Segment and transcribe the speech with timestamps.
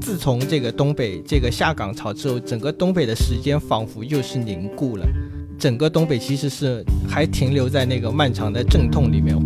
[0.00, 5.04] 自从这个东北这个下岗潮之后，整个东北的时间仿佛又是凝固了。
[5.58, 9.36] 整个东北其实是还停留在那个漫长的阵痛里面。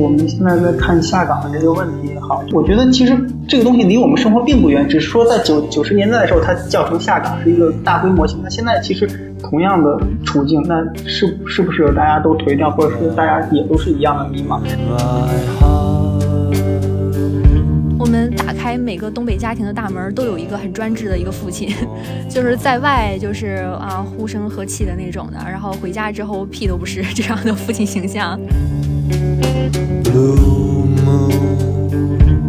[0.00, 3.18] 我们现在在看下岗的这个问题也好，我觉得其实
[3.48, 8.40] 这个东西离我们生活并不远，只是说在九九十年代的时候它叫成下岗是一个大规模型。
[8.42, 14.60] 那现在其实同样的处境，那是是不是大家都颓掉，或者是大家也都是一样的迷茫？
[17.98, 21.68] 我们打开每个东北家庭的大门，都有一个很专制的一个父亲，
[22.28, 28.38] 就是在外就是啊呼声和气的那种的，然后回家之后屁都不是这样的父亲形象。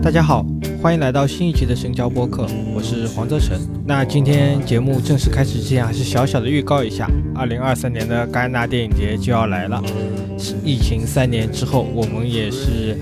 [0.02, 0.46] 大家好，
[0.82, 3.60] 欢迎来到新一期的深交播客，我是黄泽成。
[3.86, 9.84] 那今天节目正式开始之前，还是小小的预告一下，二零二三年的戛纳电影节就要来了。
[10.64, 12.98] 疫情三年之后，我们也是。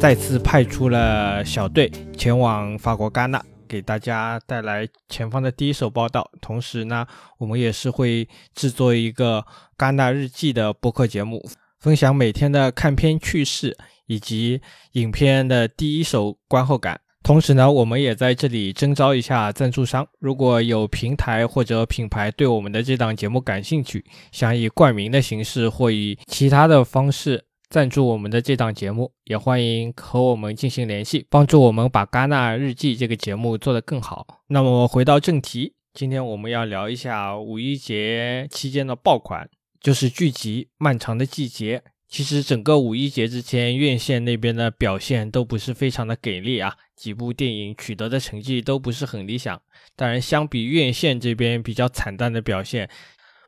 [0.00, 6.28] 再次派出了小队前往法国戛纳，给大家带来前方的第一手报道。
[6.40, 7.06] 同时呢，
[7.38, 9.44] 我们也是会制作一个
[9.78, 14.62] 戛纳日记的播客节目，分享每天的看片趣事以及
[14.92, 16.98] 影片的第一手观后感。
[17.22, 27.44] 同时呢，我们也在这里征招一下赞助商，如果有平台或者品牌对我们的这档节目感兴趣，想以冠名的形式或以其他的方式。
[27.68, 34.26] 赞助我们的这档节目，也欢迎和我们进行联系，帮助我们把《戛纳日记》这个节目做得更好。
[34.48, 39.48] 那么回到正题，今天我们要聊一下五一节期间的爆款，
[39.80, 41.78] 就是剧集《漫长的季节》。
[42.10, 49.62] 其实整个五一节之前，院线那边的表现都不是非常的给力啊，几部电影取得的成绩都不是很理想。
[49.94, 52.90] 当然，相比院线这边比较惨淡的表现。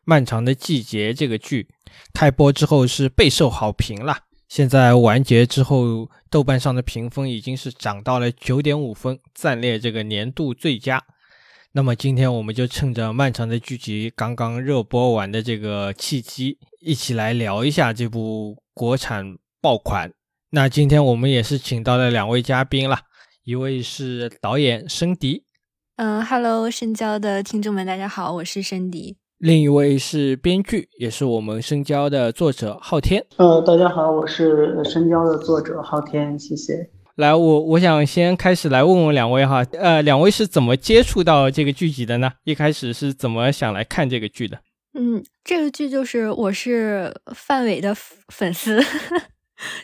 [0.04, 1.68] 漫长的季节这个剧
[2.12, 4.16] 开播之后是备受好评了，
[4.48, 11.04] 现在完结之后，豆瓣上的评分已经是涨到了九点五分，暂列这个年度最佳。
[11.74, 20.12] 那么今天我们就趁着漫长的剧集刚刚热播完的这个契机，一起来聊一下这部国产爆款。
[20.50, 22.98] 那今天我们也是请到了两位嘉宾了，
[23.44, 25.44] 一位是导演申迪，
[25.96, 29.16] 嗯，Hello，深交的听众们，大家好，我是申迪。
[29.38, 33.24] 另一位是编剧，也是我们深交的作者昊天。
[33.38, 36.90] 呃，大家好，我是深交的作者昊天，谢谢。
[37.16, 42.32] 来，我我想先开始来问问两位哈，呃，两位是怎么接触到这个剧集的呢？
[42.44, 44.58] 一开始是怎么想来看这个剧的？
[44.94, 47.94] 嗯，这个剧就是我是范伟的
[48.28, 48.82] 粉丝。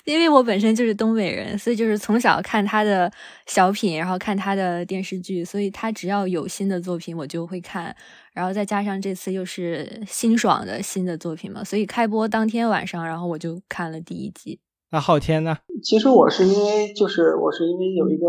[0.04, 3.12] 因为我本身就是东北人，所以就是从小看他的
[3.46, 7.94] 小品，然后看他的电视剧，所以他只要有新的作品，我就会看。
[8.32, 14.58] 然后再加上这次又是辛爽的新的作品嘛，所以开播当天晚上，然后我就看了第一集。
[14.90, 15.56] 那昊天呢？
[15.82, 18.26] 其实我是因为就是我是因为有一个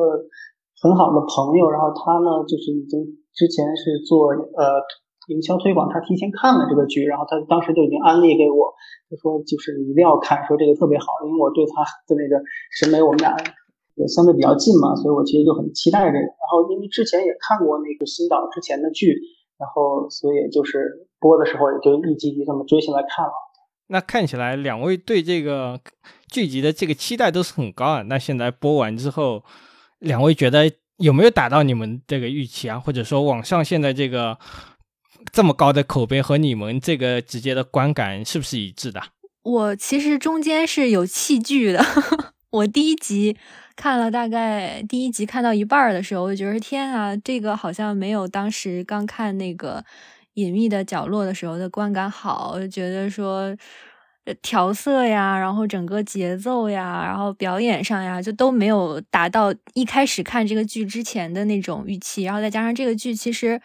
[0.81, 4.81] 很好的朋友，然后他呢就是已经之前是做呃。
[5.29, 8.73] 营销推广，他提前看了这个剧，然后他当时就已经安利给我，
[9.11, 12.41] 他说就是你一定要看，说这个特别好，因为我对他的那个
[12.73, 13.37] 审美，我们俩
[13.93, 16.17] 也相对比较近嘛，所以我其实就很期待这个。
[16.17, 19.21] 然后因为之前也看过那个新导之前的剧，
[19.59, 23.33] 然后所以就是播的时候也就一集一集这么追下来看了。
[23.89, 25.79] 那看起来两位对这个
[26.31, 28.01] 剧集的这个期待都是很高啊。
[28.03, 29.43] 那现在播完之后，
[29.99, 32.79] 两位觉得有没有达到你们这个预期啊？
[32.79, 34.39] 或者说网上现在这个？
[35.33, 39.03] 这么高的口碑和你们这个直接的观感是不是一致的？
[39.43, 41.85] 我其实中间是有弃剧的。
[42.51, 43.37] 我第一集
[43.75, 49.83] 看了大概第一集看到一半的时候，我就觉得天啊，这个好像没有当时刚看那个
[50.39, 52.59] 隐秘的角落的时候的观感好。
[52.59, 53.55] 就觉得说
[54.41, 62.23] 调色呀，然后整个节奏呀，然后表演上呀，就都没有达到一开始看这个剧之前的那种预期。
[62.23, 63.61] 然后再加上这个剧其实。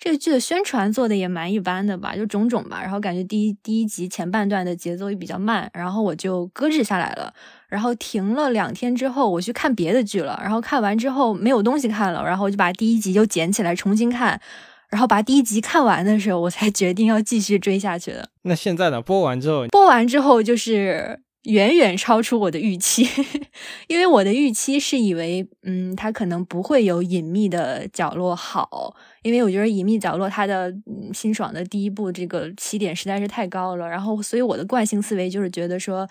[0.00, 2.80] 这个剧的宣传做的也蛮一般的吧，就种种吧。
[2.80, 7.34] 然后感觉第一第一集前半段的节奏也比较慢，然后我就搁置下来了。
[7.66, 10.38] 然后停了两天之后，我去看别的剧了。
[10.40, 14.40] 然后看完之后没有东西看了，然后我就把第一集又捡起来重新看。
[14.90, 18.28] 然后把第一集看完的时候，我才决定要继续追下去的。
[18.42, 19.00] 那现在呢？
[19.02, 21.22] 播完之后，播完之后就是。
[21.44, 23.08] 远远超出我的预期，
[23.86, 36.06] 因为我的预期是以为，嗯，它可能不会有隐秘的角落好，因为我觉得隐秘角落它的嗯辛爽的第一部这个起点实在是太高了，然后所以我的惯性思维就是觉得说，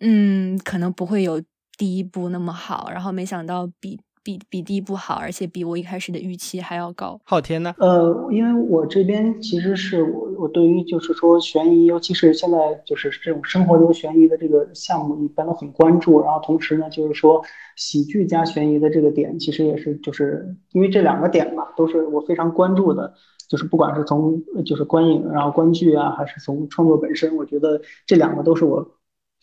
[0.00, 1.42] 嗯，可能不会有
[1.76, 7.20] 第一部那么好，然后没想到比比比第一部好，而且比我一开始的预期还要高。
[7.24, 7.74] 昊天呢？
[7.78, 16.20] 呃，因为我这边其实是我我对于就是说悬疑，尤其是现在就是这种生活流悬疑的这个项目，一般都很关注。
[16.20, 17.42] 然后同时呢，就是说
[17.76, 23.12] 喜剧加悬疑的这个点，其实也是就是因为这两个点吧，都是我非常关注的。
[23.48, 28.88] 就是不管是从就是观影，然后观剧啊，还是从创作本身，我觉得这两个都是我。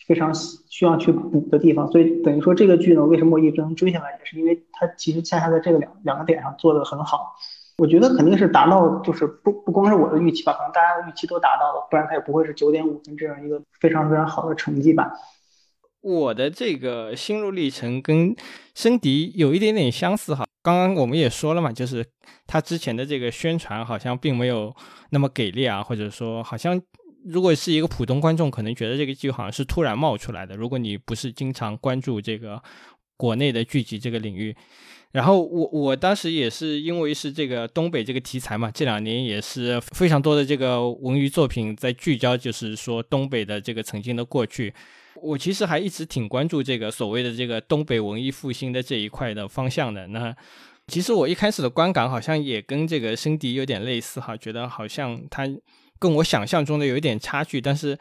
[0.07, 7.35] 非常需要去补的地方，所以等于说这个剧呢，为什么我一直能追下来，也是因为它其实恰恰在这个两两个点上做的很好。
[7.77, 15.11] 我觉得肯定是达到，就是不不光是我的预期吧，可能大家的预期都达到了，不然它也不会是九点五分这样一个非常非常好的成绩吧。
[16.01, 18.35] 我的这个心路历程跟
[18.73, 22.05] 申迪有一点点相似哈，刚刚我们也说了嘛，就是
[22.47, 24.73] 他之前的这个宣传好像并没有
[25.11, 26.81] 那么给力啊，或者说好像。
[27.25, 30.55] 如果是一个普通观众，可能觉得这个剧好像是突然冒出来的。
[30.55, 32.61] 如果你不是经常关注这个
[33.17, 34.55] 国内的剧集这个领域，
[35.11, 44.73] 然后我我当时也是因为是这个东北这个题材嘛，这两年也是非常多的这个文娱作品在聚焦，就是说东北的这个曾经的过去。
[45.21, 50.07] 我其实还一直挺关注这个所谓的这个东北文艺复兴的这一块的方向的。
[50.07, 50.33] 那
[50.87, 55.45] 其实我一开始的观感好像也跟这个生迪有点类似哈，觉得好像他。
[55.99, 57.99] 跟我想象中的有一点差距，但是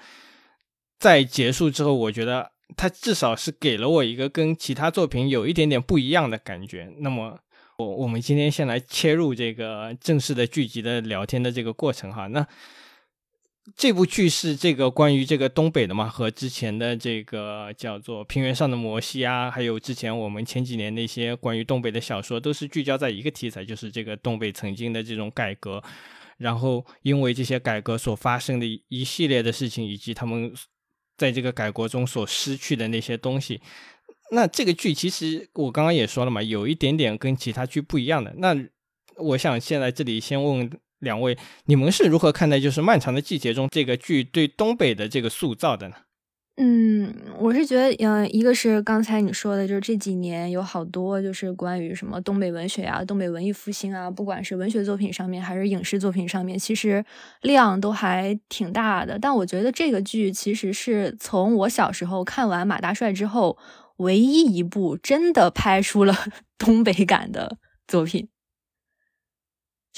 [0.98, 6.92] 在结束之后，我觉得它至少是给了我一个跟其他作品有一点点不一样的感觉。
[7.00, 7.38] 那么，
[7.78, 12.26] 我我们今天先来切入这个正式的剧集的聊天的这个过程哈。
[12.28, 12.46] 那
[13.76, 16.08] 这部剧是这个关于这个东北的嘛？
[16.08, 25.82] 和之前的这个叫做《平原上的摩西》啊，还有之前我们前几年那些关于东北的小说，都是聚焦在一个题材，就是这个东北曾经的这种改革。
[26.38, 30.52] 然后，因为这些改革所发生的一系列的事情，以及他们
[31.16, 33.60] 在这个改革中所失去的那些东西，
[34.30, 38.32] 那这个剧其实我刚刚也说了嘛，有一点点跟其他剧不一样的。
[38.38, 38.56] 那
[39.16, 40.70] 我想现在这里先问
[41.00, 45.96] 两位，你们是如何看待就是《漫长的季节》中这个剧对东北的这个塑造的呢？
[46.60, 57.04] 嗯，我是觉得，嗯，一个是刚才你说的，就是这几年有好多就是关于什么东北文学啊、东北文艺复兴啊，不管是文学作品上面还是影视作品上面，其实
[57.42, 59.16] 量都还挺大的。
[59.20, 63.56] 但我觉得这个剧其实是从我小时候看完《马大帅》之后，
[63.98, 66.12] 唯一一部真的拍出了
[66.58, 68.28] 东北感的作品。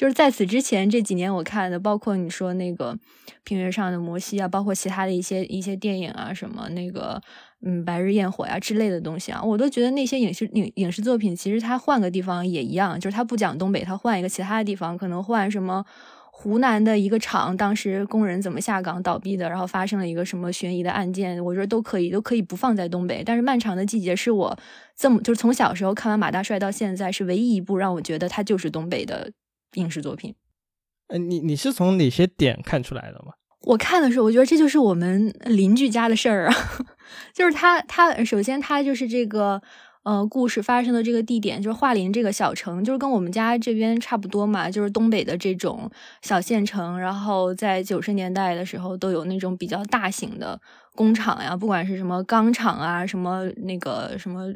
[0.01, 2.99] 就是在此之前这几年我看的，包括你说那个
[3.45, 7.21] 平原上的摩西啊，包括其他的一些一些电影啊，什么那个
[7.61, 15.85] 嗯白日焰火呀之类的东西啊，我都觉得那些影视影影视作品其实它换个地方也一样，就是它不讲东北，它换一个其他的地方，可能换什么
[16.33, 23.23] 湖南的一个厂，当时工人怎么下岗倒闭的，然后发生了一个什么悬疑的案件，我觉得都可以都可以不放在东北。
[23.23, 24.59] 但是漫长的季节是我
[24.97, 29.31] 这么就是从小时候看完马大帅到现在是唯一一部让我觉得它就是东北的。
[29.75, 30.35] 影视作品，
[31.09, 33.35] 呃，你你是从哪些点看出来的吗？
[33.63, 36.55] 我看的时候，我觉得这就是我们邻居家的事儿啊，
[37.35, 39.61] 就是他他首先他就是这个
[40.03, 45.91] 呃故事发生的这个地点就是桦林这个小城，就是跟我们家这边差不多嘛，就是东北的这种
[46.23, 46.99] 小县城。
[46.99, 50.59] 然后在九十年代的时候，都有那种比较大型的
[50.95, 54.53] 工厂呀，不管是什么钢厂啊，什么那个什么。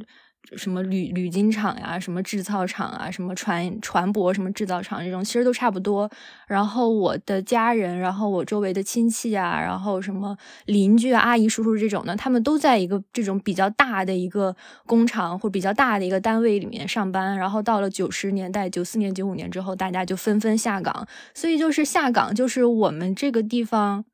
[0.56, 6.08] 什么铝铝金厂呀，什么制造厂啊，什么船船舶什么制造厂这种，其实都差不多。
[6.46, 10.36] 然后我的家人，然后我周围的亲戚啊，然后什么
[10.66, 14.54] 邻居、阿姨、叔叔这种的，他们都在一个这种比较大的一个
[14.86, 17.36] 工厂或比较大的一个单位里面上班。
[17.36, 21.08] 然后到了九十年代，九四年、九五年之后，大家就纷纷下岗。
[21.32, 24.04] 所以就是下岗，就是我们这个地方。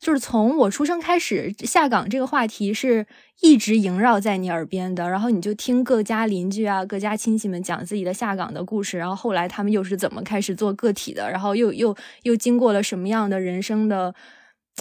[0.00, 3.06] 就是从我出生开始，下岗这个话题是
[3.40, 14.14] 一直萦绕在你耳边的，然后你就听各家邻居啊、各家亲戚们讲自己的下岗的故事，然后后来他们又是怎么开始做个体的，然后又又又经过了什么样的人生的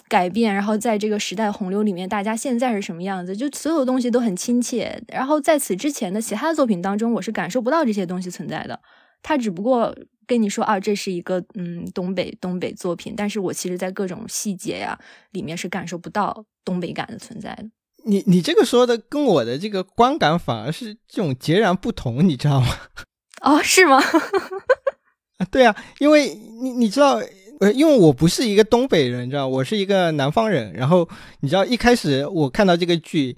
[0.09, 5.01] 改变，然后在这个时代洪流里面，大家现在是什么样子，就所有东西都很亲切。
[5.07, 8.81] 然后在此之前的其他的作品当中，我是感受不到这些东西存在的，
[9.21, 9.95] 它只不过。
[10.27, 14.97] 跟你说啊，这是一个嗯东北东北作品，但是我其实，在各种细节呀
[15.31, 17.65] 里面是感受不到东北感的存在的。
[18.05, 22.67] 你你这个说的跟我的这个观感反而是这种截然不同，你知道吗？
[23.41, 24.01] 哦，是吗？
[25.37, 27.21] 啊，对啊，因为你你知道，
[27.59, 30.73] 呃，因为我不是一个东北人，你知道，我是一个南方人。
[30.73, 31.07] 然后
[31.41, 33.37] 你知道，一开始我看到这个剧。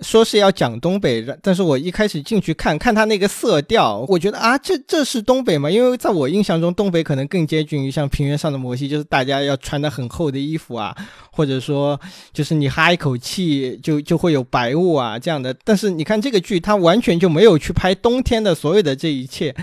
[0.00, 5.70] 说是要讲东北，但是我一开始进去看看它那个色调，我觉得啊，这这是东北吗？
[5.70, 10.96] 因为在我印象中，东北可能更接近于像平原上的摩西，就是大家要穿的很厚的衣服啊，
[11.32, 12.00] 或者说
[12.32, 15.54] 就是你哈一口气就就会有白雾啊这样的。
[15.64, 19.54] 但是你看这个剧，它完全就没有去拍冬天的所有的这一切。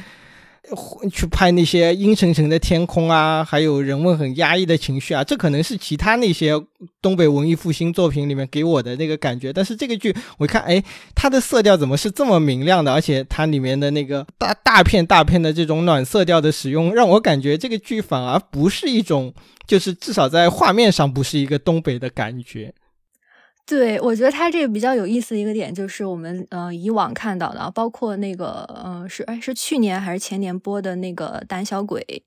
[1.11, 6.53] 去拍那些阴沉沉的天空啊，还有人们很压抑的情绪啊，这可能是其他那些
[7.01, 9.53] 东北文艺复兴作品里面给我的那个感觉。
[9.53, 10.83] 但是这个剧，我看，哎，
[11.15, 12.91] 它的色调怎么是这么明亮的？
[12.91, 19.33] 而且它里面的那个大大片大片的这种暖色调的使用，让我感觉这个剧反而不是一种，
[19.65, 22.73] 就是至少在画面上不是一个东北的感觉。
[23.67, 32.23] 对，我觉得他这个比较有意思的一个点，就是我们呃以往看到的，包括那个呃是哎是去年还是前年播的那个胆小鬼。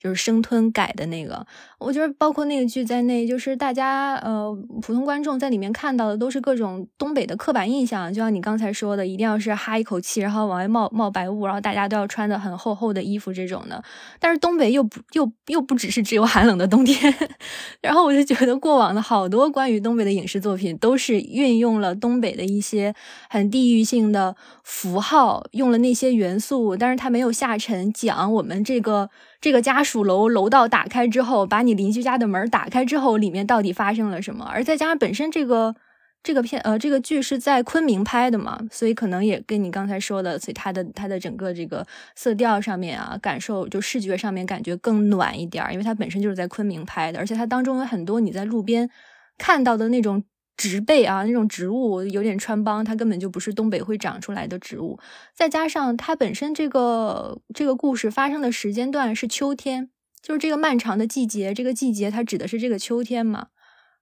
[0.00, 1.44] 就是生吞改的那个，
[1.78, 13.82] 我觉得包括那个剧在内，就是大家呃普通观众在里面看到的都是各种东北的刻板印象，就像你刚才说的，一定要是哈一口气，然后往外冒冒白雾，然后大家都要穿的很厚厚的衣服这种的。
[14.20, 17.12] 但是东北又不又又不只是只有寒冷的冬天，
[17.82, 22.94] 然后我就觉得过往的好多关于东北的影视作品都是运用了东北的一些
[23.28, 29.10] 很地域性的符号，用了那些元素，但是它没有下沉讲我们这个。
[29.40, 34.44] 这个家属楼楼道打开之后，把你邻居家的门打开之后，里面到底发生了什么？
[34.44, 35.74] 而再加上本身这个
[36.22, 48.90] 这个片呃这个剧是在昆明拍的嘛，所以可能也跟你刚才说的，所以它的它的整个这个色调上面啊，感受就视觉上面感觉更暖一点，因为它本身就是在昆明拍的，而且它当中有很多你在路边
[49.36, 50.24] 看到的那种。
[50.58, 54.98] 植被啊，那种植物有点穿帮，它根本就不是东北会长出来的植物。
[55.32, 59.88] 再加上它本身这个这个故事发生的时间段是秋天，
[60.20, 61.54] 就是这个漫长的季节。
[61.54, 63.46] 这个季节它指的是这个秋天嘛。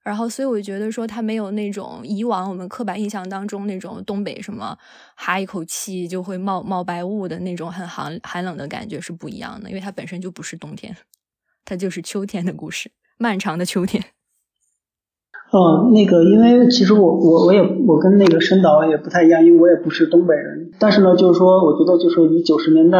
[0.03, 4.77] 然后，所以我觉得说它没有那种以往我们刻板印象当中那种东北什么
[5.15, 10.95] 哈一口气就会冒冒白雾的那种很寒寒冷的感觉是不一样的，因为它本身就不是冬天，
[11.65, 14.01] 它就是秋天的故事，漫长的秋天。
[15.49, 20.71] 嗯，那个，因为其实我我我也我跟那个申导也不太一样，因为我也不是东北人。
[20.79, 22.99] 但是呢，就是说，我觉得就是以九十年代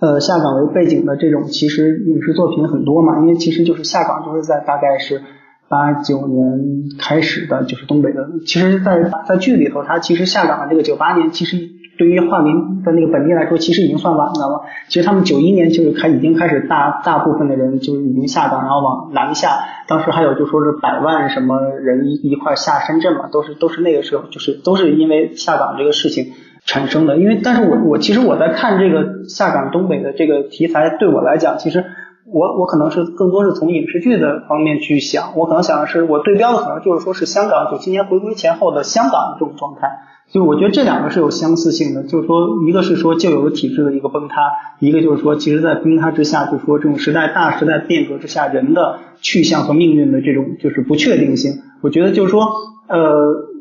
[0.00, 3.20] 呃下岗为背景的这种，其实影视作品很多嘛。
[3.20, 5.22] 因为其实就是下岗就是在大概是
[5.68, 6.60] 八九年
[6.98, 8.28] 开始的，就是东北的。
[8.46, 11.77] 其实，在在剧里头，他其实下岗的这个九八年，其实。
[11.98, 14.62] 对于化名的那个本地来说，其实已经算晚的了。
[14.86, 19.58] 其实他们九一年就是开已经开始大大部分的人就已经下岗，然后往南下。
[19.88, 26.32] 当时还有就说是百万什么人一一块下深圳嘛，都是都是那个时候，就是都是因为下岗这个事情
[26.64, 27.16] 产生的。
[27.16, 31.84] 因为但是我我其实我在看这个下岗东北的这个题材，对我来讲，其实
[32.30, 39.88] 我我可能是更多是从影视剧的方面去想，我可能想的是我对标的可能就是说是香港九七年回归前后的香港这种状态。
[40.30, 44.36] 就我觉得这两个是有相似性的，就是说，一个是说旧有的体制的一个崩塌，
[44.78, 51.52] 一个就是说，其实，在崩塌之下，就是说这种时代大时代变革之下，人的去向和命运的这种就是不确定性。
[51.80, 52.46] 我觉得就是说，
[52.88, 52.98] 呃，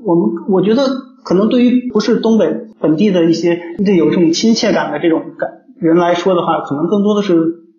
[0.03, 0.83] 我们我觉得
[1.23, 3.59] 可能对于不是东北本地的一些
[3.97, 7.33] 有这种亲切感的这种感人来说的话，可能更多的是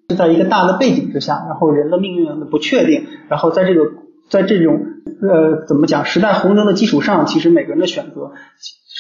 [0.09, 3.83] 是在一个大的背景之下，然后人的命运的不确定，然后在这个
[4.31, 4.81] 在这种
[5.23, 8.33] 呃怎么讲时代洪流的基础上，其实每个人的选择。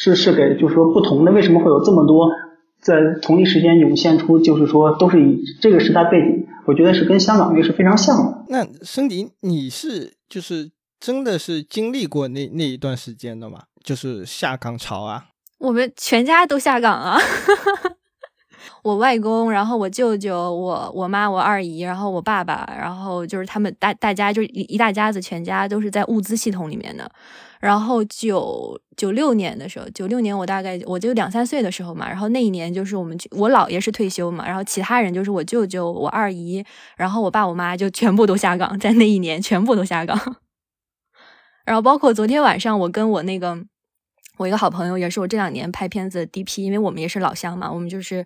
[0.01, 2.31] 是是给，就是说不同的，为什么会有这么多
[2.81, 8.45] 在同一时间涌现出，就是说都是以这个时代背景，我觉得是跟香港那个是非常像的。
[8.49, 13.63] 那申迪，你是就是真的是经历过那那一段时间的吗？
[13.83, 15.25] 就是下岗潮啊？
[15.59, 17.19] 我们全家都下岗啊，
[18.83, 27.11] 我外公，然后我舅舅，我我妈，我二姨，然后我爸爸，然后就是他们大大家就一一大家子，全家都是在物资系统里面的。
[27.61, 36.65] 然后九九六年的时候，九六年我大概我就两三岁的时候嘛，然后那一年就是我们我姥爷是退休嘛，然后其他人就是我舅舅、我二姨，
[36.97, 40.37] 然后我爸我妈就全部都下岗，在那一年全部都下岗。
[41.67, 43.59] 然后包括昨天晚上我跟我那个
[44.39, 48.25] 我一个好朋友，也是我这两年拍片子的 DP，因为我们也是老乡嘛，我们就是。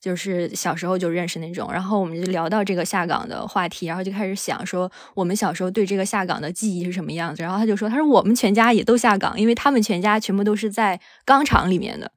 [0.00, 7.42] 就是小时候就认识那种，然后我们就聊到这个下岗的话题，然后就开始想说我们小时候对这个下岗的记忆是什么样子。
[7.42, 12.12] 然后他就说，他说我们全家也都下岗，因为他们全家全部都是在钢厂里面的，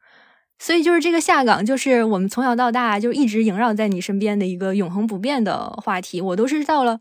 [0.59, 6.19] 所以就是这个下岗，就是我们从小到大就一直萦绕在你身边的一个永恒不变的话题。
[6.19, 6.99] 我都是到了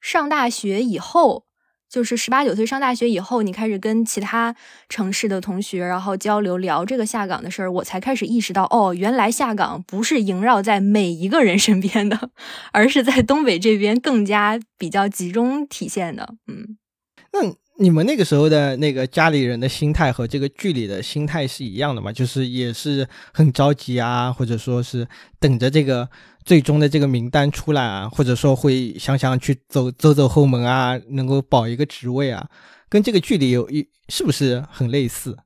[0.00, 1.44] 上大学以后。
[1.94, 4.52] 就是十八九岁上大学以后，你开始跟其他
[4.88, 12.30] 城市的同学，然后交流聊这个下岗的事儿，我才开始意识到，哦，原来下岗不是萦绕在每一个人身边的，
[12.72, 16.34] 而是在东北这边更加比较集中体现的。
[16.48, 16.76] 嗯，
[17.32, 22.10] 那你们那个时候的那个家里人的心态和这个剧里的心态是一样的吗？
[22.12, 25.06] 就是也是很着急啊，或者说是
[25.38, 26.08] 等着这个
[26.44, 32.46] 最终的这个名单出来啊，或者说会想想去走走走后门啊，能够保一个职位啊，
[32.88, 35.36] 跟这个距离有一是不是很类似？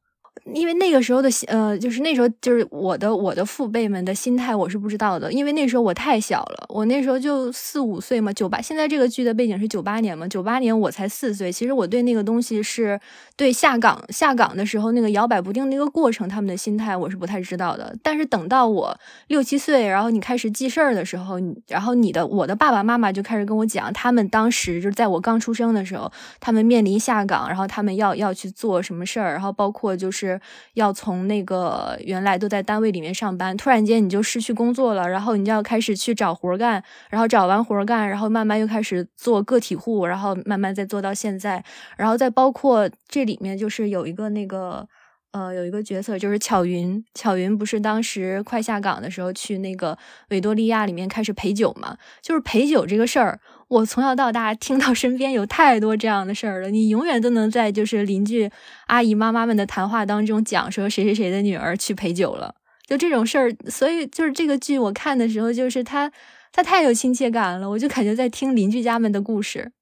[0.54, 12.98] 因为那个时候的呃，就是那时候就是我的我的父辈们的心态我是不知道的，因为那时候我太小了，我那时候就四五岁嘛，九八现在这个剧的背景是九八年嘛，九八年我才四岁，其实我对那个东西是
[13.36, 17.94] 对下岗下岗的时候那个摇摆不定那个过程，他们的心态我是不太知道的。
[18.02, 21.38] 但是等到我六七岁，然后你开始记事儿的时候，
[21.68, 30.37] 然后你的我的爸爸妈妈就开始跟我讲，他们当时就在我刚出生的时候，他们面临下岗，然后他们要要去做什么事儿，然后包括就是。
[30.74, 41.64] 要从那个原来都在单位里面上班，突然间你就失去工作了，然后你就要开始去找活干，然后找完活干，然后慢慢又开始做个体户，然后慢慢再做到现在，
[41.96, 44.88] 然后再包括这里面就是有一个那个
[45.32, 49.96] 呃有一个角色就是巧云，巧云不是当时快下岗的时候去那个
[50.30, 53.38] 维多利亚里面开始陪酒嘛，就是陪酒这个事儿。
[53.68, 58.50] 我从小到大听到身边有太多这样的事儿了，你永远都能在就是邻居
[58.86, 62.54] 阿姨妈妈们的谈话当中讲说谁谁谁的女儿去陪酒了，
[62.86, 63.54] 就这种事儿。
[63.68, 66.10] 所以就是这个剧我看的时候，就是他
[66.50, 69.72] 他太有亲切感了，我就感觉在听邻居家们的故事。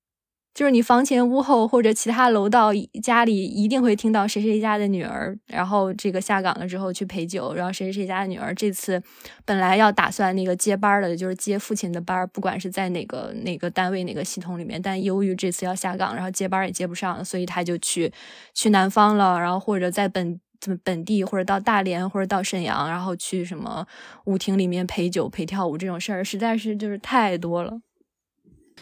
[0.57, 2.71] 就是你房前屋后或者其他楼道
[3.03, 9.03] 家里一定会听到谁谁家的女儿，然后这个下岗了之后去陪酒，然后谁谁家的女儿这次
[9.45, 18.11] 本来要打算那个接班的，就是接父亲的班，不管是在哪个哪个单位哪个系统里面，但由于这次要下岗，然后接班也接不上，所以他就去
[18.55, 20.41] 去南方了，然后或者在本
[20.83, 23.87] 本地或者到大连或者到沈阳，然后去什么
[24.25, 27.79] 舞厅里面陪酒陪跳舞这种事儿，实在是就是太多了。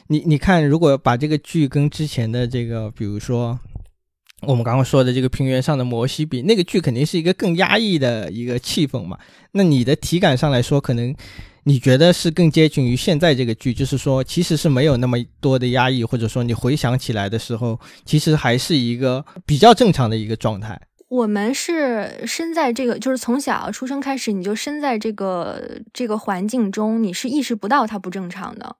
[0.09, 3.59] 你你看，如果把这个剧跟之前的这个，比如说
[4.43, 9.19] 我们刚刚说的这个平原上的摩西比，那个剧肯定是一个更压抑的一个气氛嘛。
[9.53, 11.15] 那你的体感上来说，可能
[11.63, 20.79] 你觉得是更接近于现在这个剧，就是说其实是没有那么多的压抑，或者说你回想起来的时候，其实还是一个比较正常的一个状态。
[21.09, 28.77] 我们是身在这个，就是从小出生开始，你就身在这个这个环境中，你是意识不到它不正常的。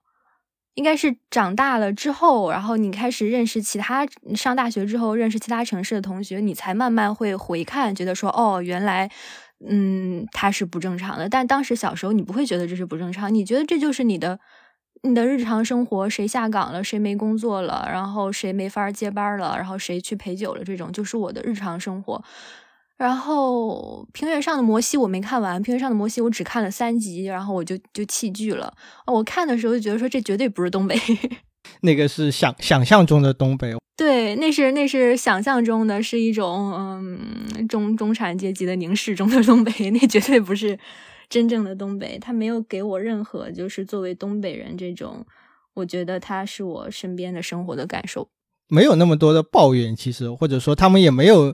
[0.75, 4.05] 应该是长大了之后，然后你开始认识其他，
[4.35, 9.09] 上大学之后认识其他城市的同学，你才慢慢会回看，觉得说，哦，原来，
[9.67, 11.29] 嗯，他是不正常的。
[11.29, 14.37] 但当时小时候你不会觉得这是不正常，你觉得这就是你的，
[15.03, 22.21] 你的日常生活，谁下岗了，谁没工作了，然后谁没法接班了，然后谁去陪酒了，这种就是我的日常生活。
[22.97, 28.73] 然后平原上的摩西我没看完，平原上的摩西我只看了三集，然后我就就弃剧了。
[29.07, 30.97] 我看的时候就觉得说这绝对不是东北，
[31.81, 33.73] 那个是想想象中的东北。
[33.97, 40.79] 对，那是那是想象中的，是一种嗯中中产阶级的凝视中的东北， 那绝对不是
[41.27, 42.17] 真正的东北。
[42.17, 45.25] 他没有给我任何就是作为东北人这种，
[45.73, 48.29] 我觉得他是我身边的生活的感受，
[48.69, 51.53] 没有那么多的抱怨，其实或者说他们也没有。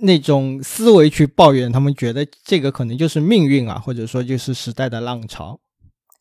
[0.00, 5.60] 那种思维去抱怨，他们觉得这个可能就是命运啊，或者说就是时代的浪潮。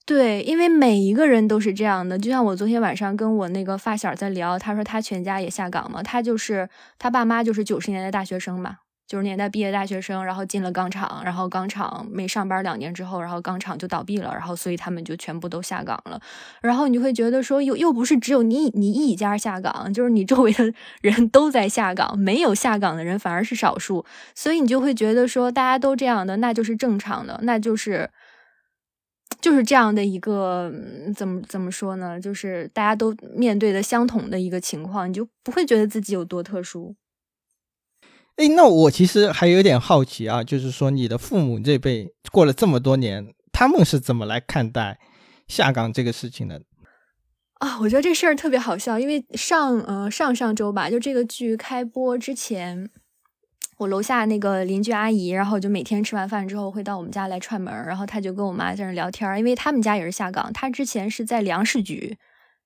[0.05, 2.17] 对，因为每一个人都是这样的。
[2.17, 8.77] 就像我昨天晚上跟我那个发小在聊，他说他全家也下岗嘛，他就是他爸妈就是九十年代大学生嘛。
[9.07, 16.19] 九十年代毕业大学生，然后进了钢厂，然后钢厂没上班两年之后，然后钢厂就倒闭了，然后所以他们就全部都下岗了。
[16.61, 28.09] 然后你就会觉得说，又又不是只有你你一家下岗，就是你周围的人都在下岗，没有下岗的人反而是少数，所以你就会觉得说，大家都这样的，那就是正常的，那就是
[29.39, 30.73] 就是这样的一个
[31.15, 32.19] 怎么怎么说呢？
[32.19, 36.95] 就是大家都面对的相同的一个情况，你就不会觉得自己有多特殊。
[38.37, 44.99] 哎，那我其实还有点好奇啊，就是说你的父母这辈过了这么多年，他们是怎么来看待
[45.47, 46.61] 下岗这个事情的？
[47.59, 52.89] 啊，我觉得这事儿特别好笑，因为上呃上上周吧，就这个剧开播之前，
[53.77, 62.17] 我楼下那个邻居阿姨，然后就每天吃完饭之后会到我们家来串门，然后她就跟我妈在那聊天，因为他们家也是下岗，她之前是在粮食局。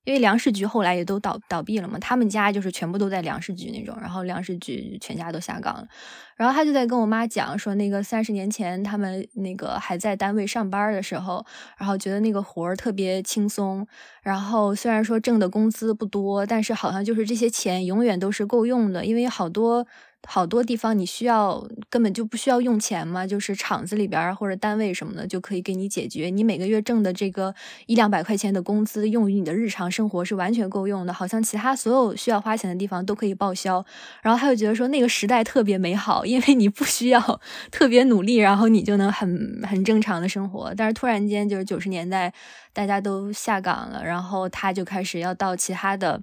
[0.06, 5.88] 因为粮食局后来也都倒倒闭了嘛，他们家就是全部都在粮食局那种，然后粮食局全家都下岗了。
[6.36, 11.46] 然后他就在跟我妈讲说，那个三十年前他们那个还在单位上班的时候，
[11.78, 13.86] 然后觉得那个活儿特别轻松，
[14.24, 19.86] 然后虽然说挣的工资不多，但是好像就是这些钱永远都是够用的，因为好多
[20.28, 26.30] 好多地方你需要根本就不需要用钱嘛，就是厂子里边或者单位什么的就可以给你解决。
[26.30, 27.56] 你每个月挣的这个
[27.88, 31.14] 一两百块钱的工资，用于你的日常生活是完全够用的。
[31.14, 33.84] 好像其他所有需要花钱的地方都可以报销。
[34.22, 40.74] 然后他就觉得说那个时代特别美好，因为你不需要特别努力，然后你就能很很正常的生活。
[40.76, 42.34] 但是突然间就是九十年代，
[42.74, 46.22] 大家都下岗了，然后他就开始要到其他的。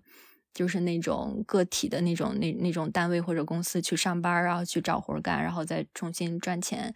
[0.57, 6.95] 就是那种个体的那种那那种单位或者公司去上班，然后去找活干，然后再重新赚钱。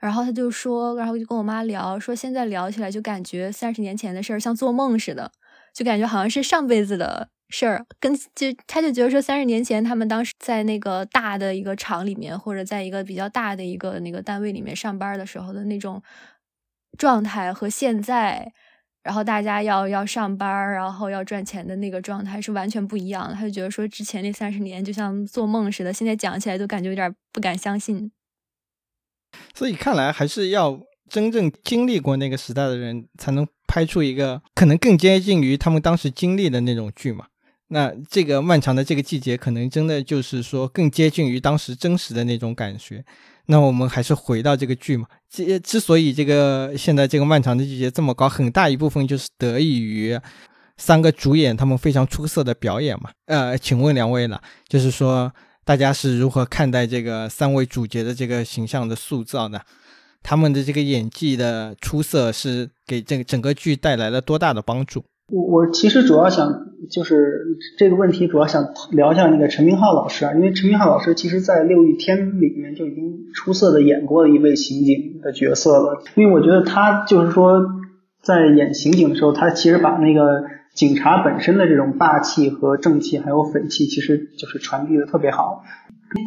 [0.00, 5.30] 然后他就说，然后就跟我妈聊，说现在聊起来就感觉三十年前的事儿像做梦似的，
[5.74, 7.84] 就感觉好像是上辈子的事儿。
[8.00, 16.02] 跟就他就觉得说，三十年前他们当时在那个大的一个厂里面，或者在一个比较大的一个那个单位里面上班的时候的那种
[16.96, 18.54] 状态和现在。
[19.02, 23.34] 然后大家要要上班，然后要赚钱的那个状态是完全不一样的。
[23.34, 28.12] 他就觉得说，之前那三十年就像做梦似的，现在讲起来都感觉有点不敢相信。
[29.54, 37.26] 所以看来还是要真正经历过那个时代的人，才能拍出一个可能更接近于他们当时经历的那种剧嘛。
[37.68, 43.02] 那这个漫长的这个季节，可能真的就是说更接近于当时真实的那种感觉。
[43.46, 45.06] 那我们还是回到这个剧嘛。
[45.30, 50.18] 之之所以这个现在这个漫长的季节这么高，很大一部分就是得益于
[50.76, 53.10] 三个主演他们非常出色的表演嘛。
[53.26, 55.32] 呃，请问两位呢，就是说
[55.64, 59.60] 大家是如何看待这个三位主角的这个形象的塑造呢？
[60.22, 65.04] 他们的这个演技的出色是给这个整个剧带来了多大的帮助？
[65.30, 67.42] 我我其实主要想就是
[67.78, 76.02] 这个问题，主要想聊一下那个陈明昊老师啊，因为陈明昊老师其实在《六欲天》里面就已经出色的演过了一位刑警的角色了。
[76.16, 77.62] 因为我觉得他就是说
[78.22, 85.62] 在演刑警的时候，他其实把那个警察本身的这种霸气和正气还有匪气，其实就是传递的特别好。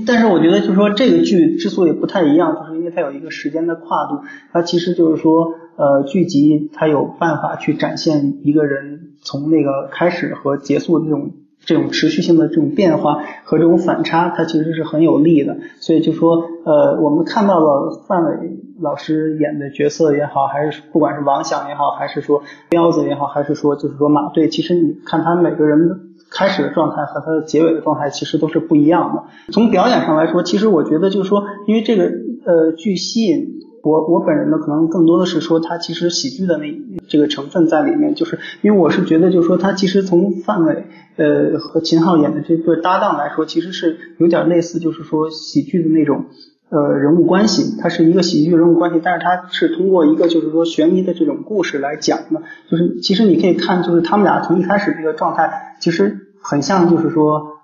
[0.07, 5.53] 但是我觉得就是说这个剧之所以不太一样，就是因为它有一个时间的跨度，它其实就是说。
[5.77, 11.31] 呃，剧集它有办法去展现一个人从那个开始和结束的这种
[11.65, 15.57] 这种持续性的这种变化和这种反差，它其实是很有利的。
[15.79, 29.23] 所以就说，呃，我们看到了范伟老师演的角色也好，还是不管是王响也好，还是说彪子也好，还是说就是说马队，其实你看他每个人开始的状态和他的结尾的状态其实都是不一样的。
[29.51, 32.11] 从表演上来说，其实我觉得就是说，因为这个
[32.45, 33.55] 呃剧吸引。
[33.85, 36.65] 我我本人呢，可能更多的是说，他其实喜剧的那
[37.07, 46.25] 这个成分在里面，就是因为我是觉得，就是说他其实从范伟呃和秦昊演的这对搭档来说，其实是有点类似，就是说喜剧的那种
[46.69, 57.59] 呃人物关系，它是一个喜剧人物关系，但是它是通过一个就是说悬疑的这种故事来讲的，就是其实你可以看，就是他们俩从一开始这个状态，其实很像，就是说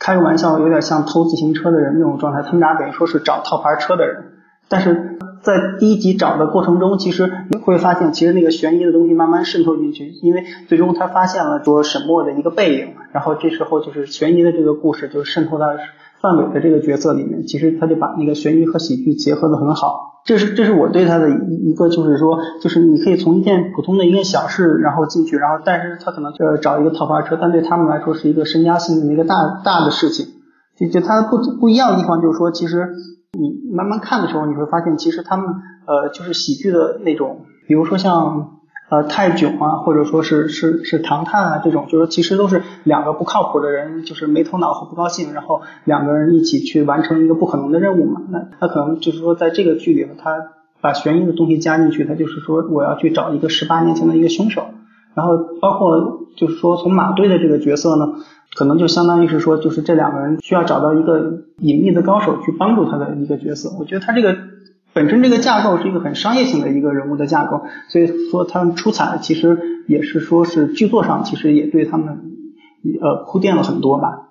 [0.00, 4.24] 开个玩笑，有点像偷自行车的人那种状态，他们俩等于说是找套牌车的人，
[4.70, 5.18] 但是。
[5.42, 15.66] 在第一集找的过程中，其实你会发现，其实那个悬疑的东西慢慢渗透进去，因为最终他发现了说沈墨的一个背影，然后这时候就是悬疑的这个故事就渗透到
[16.20, 30.26] 范伟的这个角色里面，其实他就把那个悬疑和喜剧结合的很好，这是这是我对他的一一个就是说，就是你可以从一件普通的一件小事然后进去，然后但是他可能呃找一个套房车，但对他们来说是一个身家性的一个大大的事情，
[30.80, 32.88] 就就他不不一样的地方就是说其实。
[33.32, 35.46] 你慢慢看的时候，你会发现，其实他们
[35.86, 38.58] 呃就是喜剧的那种，比如说像
[38.90, 48.20] 呃泰囧啊，或者说是是是唐探啊这种，就是其实都是两个不靠谱的人，就是没头脑和不高兴，然后两个人一起去完成一个不可能的任务嘛。
[48.30, 50.36] 那他可能就是说，在这个剧里头，他
[50.80, 54.64] 把悬疑的东西加进去，他就是说我要去找一个十八年前的一个凶手，
[55.14, 58.08] 然后包括就是说从马队的这个角色呢。
[58.56, 63.70] 可能就相当于是说，就是这两个人需要找到一个隐秘的高手去帮助他的一个角色。
[63.78, 64.36] 我觉得他这个
[64.92, 72.32] 本身这个架构是一个很商业性的一个人物的架构，所以说他们出彩其实也是说是剧作上其实也对他们
[73.00, 74.26] 呃铺垫了很多吧。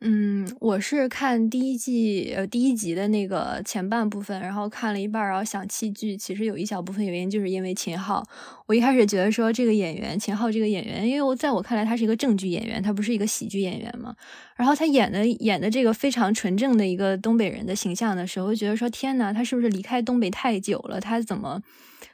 [0.00, 6.16] 嗯，我是看第一季呃第一集的那个前半部分，然后看了一半，然后想弃剧。
[6.16, 8.22] 其实有一小部分原因就是因为秦昊。
[8.66, 14.14] 我一开始觉得说这个演员秦昊这个演员，因为我在我看来他是一个正剧演员，他不是一个喜剧演员嘛。
[14.56, 21.00] 然后他演的演的这个非常纯正的一个东北人的形象的时候，觉得说天呐，他是不是离开东北太久了？
[21.00, 21.62] 他怎么？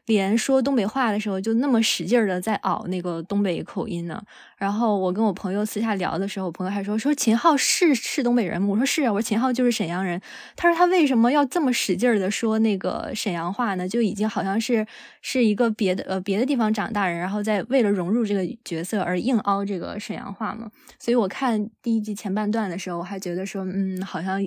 [0.06, 4.22] 连说东北话的时候就那么使劲儿的在熬那个东北口音呢。
[4.58, 8.68] 然后我跟我朋友私下聊的时候，我朋友还说说秦昊是是东北人吗？
[8.68, 10.20] 我说是啊，我说秦昊就是沈阳人。
[10.56, 13.88] 他说他为什么要这么使劲儿的说那个沈阳话呢？
[13.88, 14.84] 就已经好像是
[15.22, 20.70] 是一个别的呃别的地方长大人，然后在为了融入这个角色而硬凹这个沈阳话嘛。
[20.98, 24.40] 所以我看第一集前半段的时候，我还觉得说，嗯，好像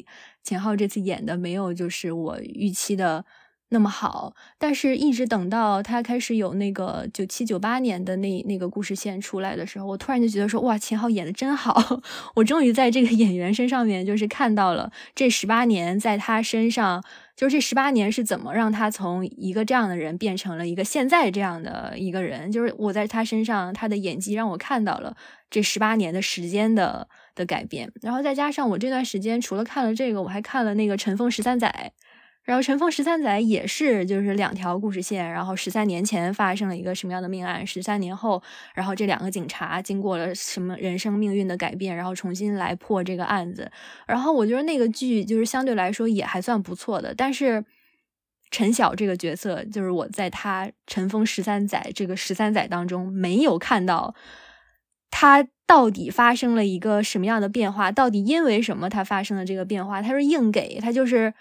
[0.44, 3.24] 秦昊这次演的没有就是我预期的。
[3.70, 12.02] 那么好，但是一直等到他开始有那个九七九八年的那那个故事线出来的时候，我突然就觉得说，哇，秦昊演的真好！
[12.36, 17.04] 我终于在这个演员身上面，就是看到了这十八年在他身上，
[17.36, 22.50] 就是这十八年是怎么让他从一个这样的人变成了一个现在这样的一个人。
[22.50, 25.18] 就是我在他身上，他的演技让我看到了
[25.50, 27.92] 这十八年的时间的的改变。
[28.02, 31.92] 然后再加上我这段时间除了看了这个，我还看了那个《尘封十三载》。
[32.48, 38.42] 然后《尘封十三载》也是就是两条故事线，然后十三年前发生了一个什么样的命案，十三年后，
[38.74, 43.70] 然后这两个警察经过了什么人生命运的改变，然后重新来破这个案子。
[44.08, 47.66] 然后我觉得那个剧就是相对来说也还算不错的，但是
[48.50, 54.16] 陈晓这个角色，就是我在他《尘封十三载》这个十三载当中没有看到
[55.12, 61.34] 他到底发生了一个什么样的变化，到底因为什么他发生了这个变化，他是硬给他就是。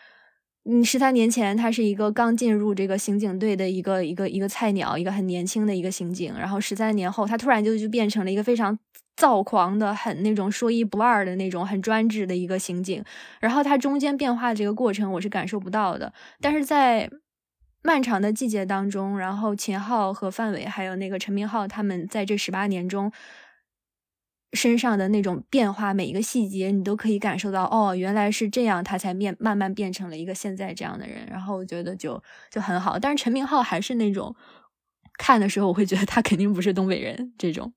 [0.68, 6.34] 嗯，十三年前他是一个刚进入这个刑警队的一个一个一个菜鸟，一个很年轻的一个刑警。
[6.36, 8.76] 然后十三年后，他突然就就变成了一个非常
[9.16, 13.00] 躁狂的、很那种说一不二的那种很专制的一个刑警。
[13.38, 16.12] 然后他中间变化的这个过程，我是感受不到的。
[16.40, 17.08] 但是在
[17.84, 23.12] 漫长的季节当中，然后秦昊和范伟还有那个陈明昊他们在这十八年中。
[24.56, 27.64] 身上的那种变化，每一个细节你都可以感受到。
[27.64, 31.26] 哦，原来是这样，他才变慢慢变成了一个现在这样的人。
[31.30, 32.98] 然后我觉得就就很好。
[32.98, 34.34] 但是陈明昊还是那种
[35.18, 37.72] 看的时候，我会觉得他肯定不是东北人这种。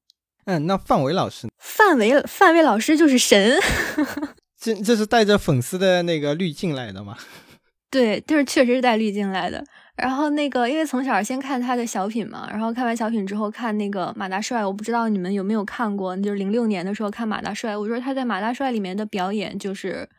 [0.46, 3.60] 嗯，那范伟老师，范伟范伟老师就是神。
[4.58, 7.18] 这这是带着粉丝的那个滤镜来的吗？
[7.92, 9.63] 对，就是确实是带滤镜来的。
[10.02, 20.10] 然后那个，因为从小先看他的小品嘛，然后看完小品之后看那个马大帅，我不知道你们有没有看过，就是零六年的时候看马大帅，我觉得他在马大帅里面的表演就是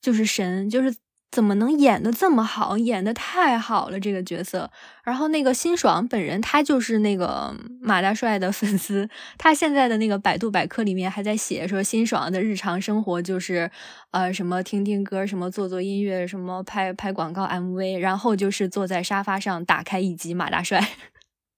[0.00, 0.94] 就是神，就是。
[1.30, 2.76] 怎么能演的这么好？
[2.76, 4.68] 演的太好了这个角色。
[5.04, 9.08] 然后那个辛爽本人，他就是那个马大帅的粉丝。
[9.38, 13.70] 他现在的那个百度百科里面还在写说，辛爽的日常生活就是，
[14.10, 20.84] 呃，什么听听歌，什么做做音乐，什么拍拍广告 MV，然后就是坐在沙发上打开一集马大帅。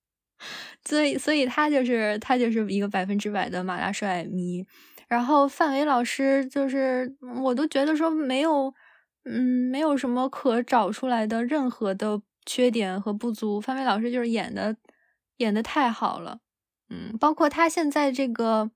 [0.85, 4.67] 所以，所以他就是他就是一个百分之百的马大帅迷。
[5.09, 8.75] 然后范伟老师就是，我都觉得说没有。
[9.27, 13.61] 嗯，没有什么可找出来的任何的缺点和不足。
[13.61, 14.77] 范伟老师就是演的
[15.37, 16.41] 演的太好了，
[16.91, 18.71] 嗯，包括他现在这个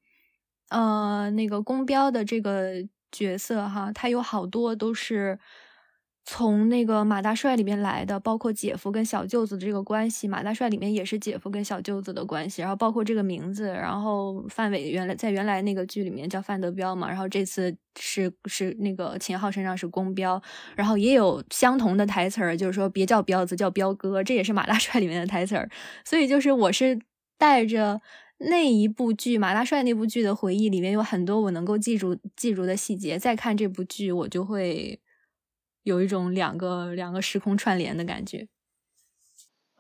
[0.69, 5.39] 呃那个宫标的这个角色哈，他有好多都是。
[6.29, 20.43] 从那个马大帅里面来的，包括姐夫跟小舅子的这个关系，马大帅里面也是姐夫跟小舅子的关系，然后包括这个名字，然后范伟原来在原来那个剧里面叫范德彪嘛，然后这次是是那个秦昊身上是公彪，
[20.75, 25.71] 然后也有相同的台词儿，就是说别叫彪子叫彪哥，这也是马大帅里面的台词儿，
[26.05, 26.99] 所以就是我是
[27.39, 28.01] 带着
[28.39, 35.01] 那一部剧马大帅那部剧的回忆里面有很多我能够记住记住的细节，再看这部剧我就会。
[35.87, 38.49] 有一种两个两个时空串联的感觉。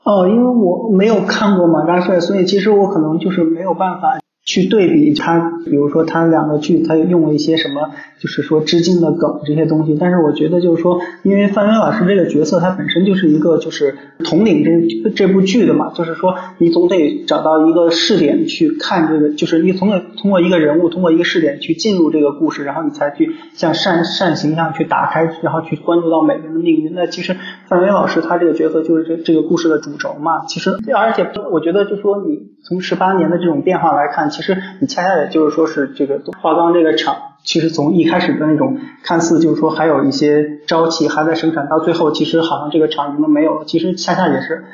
[0.04, 4.20] 哦，因为我没有看过马大帅，所以其实我可能就是没有办法。
[4.46, 9.96] 去对比他，比如说他两个剧，他用了一些什么，就是说致敬的梗这些东西。
[9.98, 26.94] 但是我觉得就是说，因为范伟老师这个角色，他本身就是一个就是统领这这部剧的嘛，就是说你总得找到一个试点去看这个，就是你总得通过一个人物，通过一个试点去进入这个故事，然后你才去向善善形象去打开，然后去关注到每个人的命运。
[26.94, 30.46] 那其实范伟老师他这个角色就是这这个故事的主轴嘛。
[30.46, 34.30] 其实而且我觉得就说你从十八年的这种变化来看。
[34.36, 43.64] 其实你恰恰也就是说是这个化钢这个厂，其实从一开始的那种看似就是说还有一些朝气还在生产，到最后其实好像这个厂已经没有了。
[43.64, 44.64] 其实恰恰也是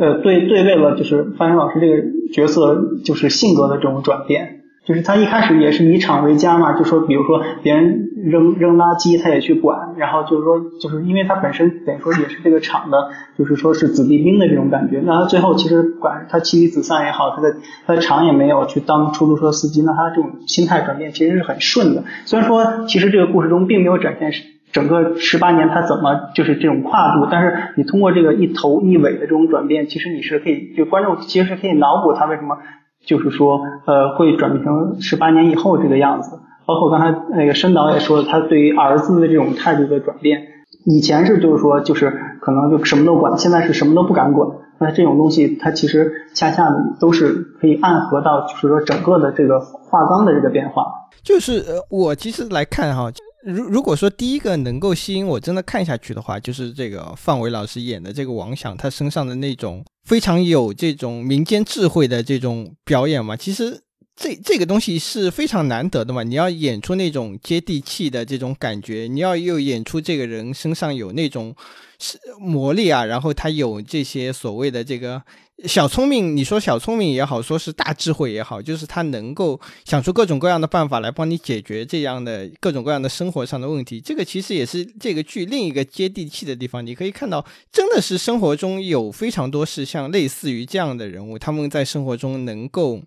[0.00, 4.58] 呃对对位了，就是范云老师这个角色就是性格的这种转变。
[4.84, 15.02] 就是他一开始也是以厂为家嘛，就说比如说别人扔扔垃圾他也去管，然后就是说就是因为他本身等于说也是这个厂的，就是说是子弟兵的这种感觉。
[15.04, 17.56] 那他最后其实管他妻离子散也好，他的
[17.86, 22.04] 他的厂也没有去当出租车司机，那他这种心态转变其实是很顺的。
[22.24, 24.30] 虽然说其实这个故事中并没有展现
[24.72, 32.58] 整个十八年他怎么就是这种跨度，但是你通过这个一头一尾的这种转变，其实你是可以就观众其实是可以脑补他为什么。
[33.04, 36.38] 就是说，呃，会转变成十八年以后这个样子。
[36.72, 40.40] 包括刚才那个申导也说了，他对于儿子的这种态度的转变，
[40.86, 44.48] 以前是就是说就是可能就什么都管，现在是什么都不敢管。
[44.80, 50.86] 那这种东西，它其实恰恰都是可以暗合到，就是说整个的这个画纲的这个变化。
[51.22, 53.12] 就是，我其实来看哈，
[53.44, 63.82] 如如果说第一个能够吸引我真的看下去的话，就是这个范伟老师演的这个王响，他身上的那种非常有这种民间智慧的这种表演嘛，其实。
[64.14, 71.54] 这这个东西是非常难得的嘛，你要演出那种接地气的这种感觉，你要又演出这个人身上有那种
[71.98, 75.22] 是魔力啊，然后他有这些所谓的这个
[75.66, 83.98] 小聪明，你说小聪明也好，说是大智慧也好，就是他能够想出各种各样的办法来帮你解决这样的各种各样的生活上的问题。
[83.98, 86.86] 这个其实也是这个剧另一个接地气的地方。
[86.86, 93.00] 你可以看到，真的是生活中有非常多是像类似于这样的人物，他们在生活中能够。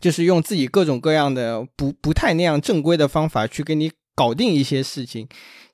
[0.00, 5.28] 就是用自己各种各样的不不太那样正规的方法去给你搞定一些事情。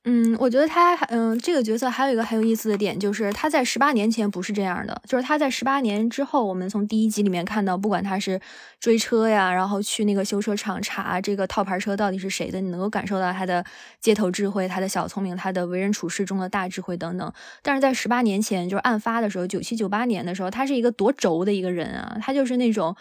[0.04, 8.40] 嗯，我觉得他嗯这个角色还有一个很有意思的点，就是他在十八年前不是这样的，就是他在十八年之后，我们从第一集里面看到，不管他是
[8.80, 13.64] 追车呀，然后去那个修车厂查这个套牌车到底是谁的，你能够感受到他的
[14.00, 17.32] 街头智慧、他的小聪明、他的为人处事中的大智慧等等。
[17.62, 22.96] 但是在十八年前，就是案发的时候，九七九八年的时候，他是一个多轴的一个人啊，他就是那种。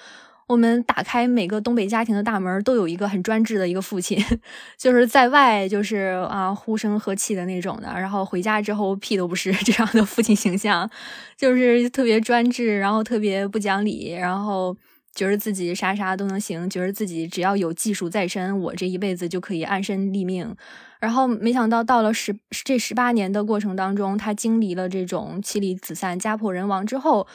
[0.52, 4.22] 我们打开每个东北家庭的大门，都有一个很专制的一个父亲，
[4.78, 10.90] 就是在外就是啊呼声喝气的那种的，然后回家之后屁都不是 这样的父亲形象，
[11.38, 14.76] 就是特别专制，然后特别不讲理，然后
[15.16, 20.54] 觉得自己啥啥都能行，觉得自己只要有技术在身，我这一辈子就可以安身立命。
[21.00, 22.36] 然后没想到到了十
[22.66, 27.26] 这十八年的过程当中，他经历了这种妻离子散、家破人亡之后。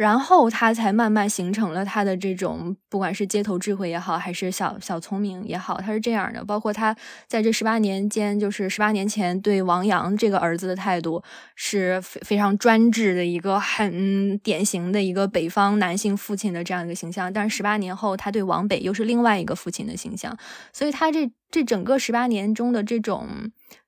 [0.00, 6.42] 然后他才慢慢形成了他的这种，不管是街头智慧也好，还是小小聪明也好，他是这样的。
[6.42, 6.96] 包括他
[7.28, 11.22] 在这十八年间，就是十八年前对王阳这个儿子的态度，
[11.54, 17.30] 是非非常专制的一个很典型的一个北方男性父亲的这样一个形象。
[17.30, 20.34] 但是十八年后，他对王北又是另外一个父亲的形象。
[20.72, 23.28] 所以他这这整个十八年中的这种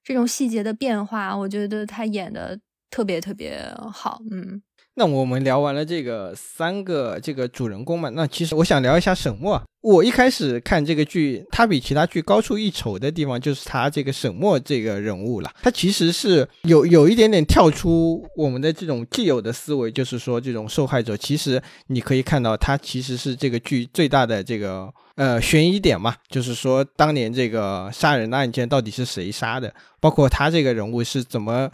[0.05, 4.61] 这种细节的变化，我觉得他演的特别特别好，嗯。
[4.95, 9.61] 那我们聊完了这个三个这个主人公嘛，那其实我想聊一下沈墨。
[9.81, 15.51] 我一开始看这个剧，他比其他剧高出一筹的地方就是他这个沈墨这个人物了。
[15.63, 31.71] 他其实是有有一点点跳出我们的这种既有的思维，就是说这种受害者，其实你可以看到他其实是这个剧最大的这个呃悬疑点嘛，就是说当年这个杀人的案件到底是谁杀的，包括他这个人物是怎么。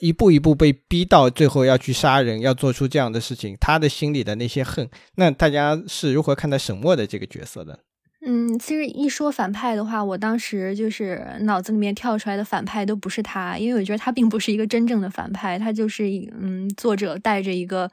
[0.00, 7.80] 一步一步被逼到最后要去杀人，要做出这样的事情，他的心里的那些恨，那大家是如何看待沈墨的这个角色的？
[8.26, 16.04] 嗯，其实一说反派的话，我当时就是脑子里面跳出来的反派都不是他，因为我觉得他并不是一个真正的反派，他就是
[16.40, 17.90] 嗯，作者带着一个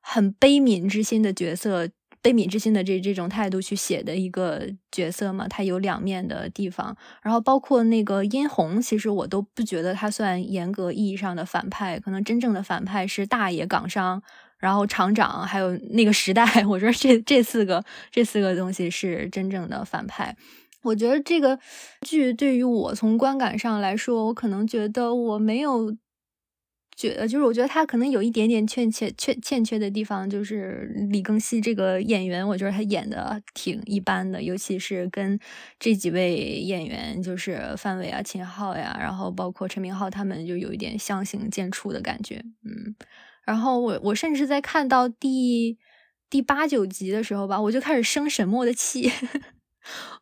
[0.00, 1.88] 很悲悯之心的角色。
[2.26, 6.96] 悲悯之心的这这种态度去写的一个角色嘛，他有两面的地方。
[7.22, 14.20] 然后包括那个殷红，其实我都不觉得他算严格意义上的反派，可能真正的反派是大爷、港商，
[14.58, 16.44] 然后厂长，还有那个时代。
[16.66, 20.36] 我说这这四个这四个东西是真正的反派。
[20.82, 21.60] 我觉得这个
[22.00, 25.96] 剧对于我从观感上来说，我可能觉得我没有。
[26.96, 35.38] 觉得就是，我觉得他可能有一点点欠缺、欠欠缺的地方，就是李庚希这个演员，我觉得他演的挺一般的，尤其是跟
[35.78, 42.42] 这几位演员，就是范伟啊、秦昊呀，然后包括陈明昊他们，就有一点相形见绌的感觉。
[42.64, 42.96] 嗯，
[43.44, 45.76] 然后我我甚至在看到第
[46.30, 49.12] 第八九集的时候吧，我就开始生沈墨的气，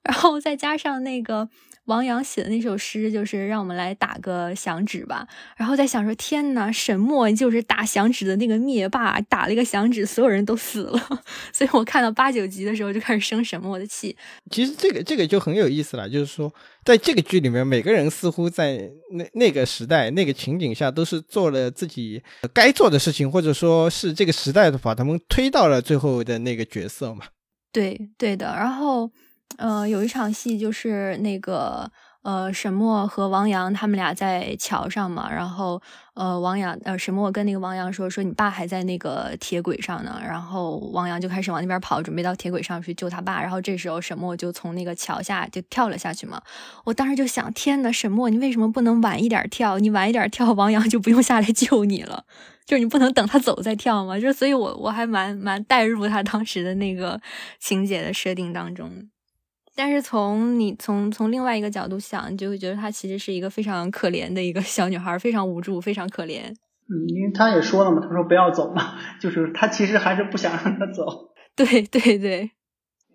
[0.03, 1.49] 然后再加上那个。
[1.87, 5.29] 王阳写的那首诗，就是让我们来打个响指吧。
[5.55, 10.99] 然后在想说，天呐，沈墨就是打响指的那个灭霸，打了一个响指，所有人都死了。
[11.53, 14.17] 所以我看到八九集的时候，就开始生沈墨的气。
[14.51, 16.51] 其实这个这个就很有意思了，就是说，
[16.87, 22.23] 在这个剧里面，每个人似乎在那那个时代、那个情景下，都是做了自己
[22.55, 27.27] 该做的事情，或者说是这个时代把他们推到了最后的那个角色嘛。
[27.71, 29.11] 对对的，然后。
[29.59, 31.91] 呃，有一场戏就是那个
[32.23, 35.81] 呃，沈墨和王阳他们俩在桥上嘛，然后
[36.15, 46.43] 呃，王阳呃，沈墨跟那个王阳说说你爸还在那个铁轨上呢，然后王阳就开始往那边跑，准备到铁轨上去救他爸，然后这时候沈墨就从那个桥下就跳了下去嘛，
[46.85, 49.79] 我当时就想，天呐，沈墨你为什么不能晚一点跳？
[49.79, 52.25] 你晚一点跳，王阳就不用下来救你了，
[52.65, 54.19] 就是你不能等他走再跳吗？
[54.19, 57.21] 就所以，我我还蛮蛮带入他当时的那个
[57.61, 59.11] 情节的设定当中。
[59.77, 66.43] 但是从你从从另外一个角度想，你就会觉得她其实是一个非常可怜的一个小女孩，非常无助，非常可怜。
[66.87, 71.31] 嗯，因为她也说了嘛，她说不要走嘛， 就是她其实还是不想让她走。
[71.57, 72.51] 对对对。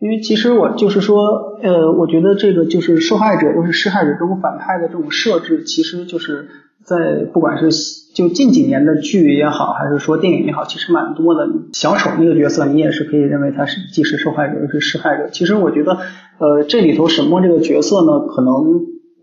[0.02, 6.48] 因为其实我就是说，呃，我觉得这个就是受害者又是施害者这种反派的这种设置，其实就是
[6.86, 7.70] 在不管是
[8.16, 11.50] 就近几年的剧也好，还是说电影也好，其实蛮多的。
[11.74, 15.28] 小丑那个角色，你也是可以认为他是既是受害者又是施害者。
[15.30, 16.00] 其实我觉得，
[16.40, 18.54] 呃，这里头沈墨这个角色呢，可能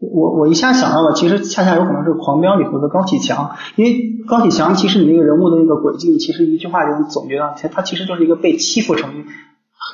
[0.00, 9.10] 我我一下想到了，其实恰恰有可能是《狂飙》里头的高启强，因为高启强其实你那个人物的那个轨迹，其实一句话就能总结到，他其实就是一个被欺负成。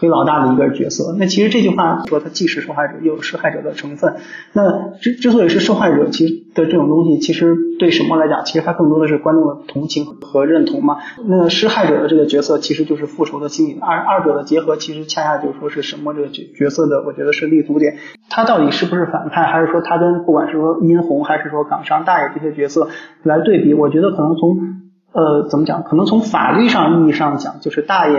[0.00, 4.14] 黑老大的一个角色，那其实这句话说他既是受害者又有施害者的成分。
[4.52, 10.96] 那之之所以是受害者，其实的这种东西，其实对沈墨来讲，其实他更多的是观众的同情和认同嘛。
[11.26, 13.78] 那施害者的这个角色，其实就是复仇的心理。
[13.80, 17.96] 二二者的结合，其实恰恰就说是沈墨这个角角色的，我觉得是立足点。
[18.30, 22.88] 他到底是不是反派，还是说他跟不管是说殷红还是说港商大爷这些角色
[23.22, 23.74] 来对比？
[23.74, 24.82] 我觉得可能从。
[25.12, 25.82] 呃，怎么讲？
[25.82, 28.18] 可能从法律上意义上讲，就是大爷、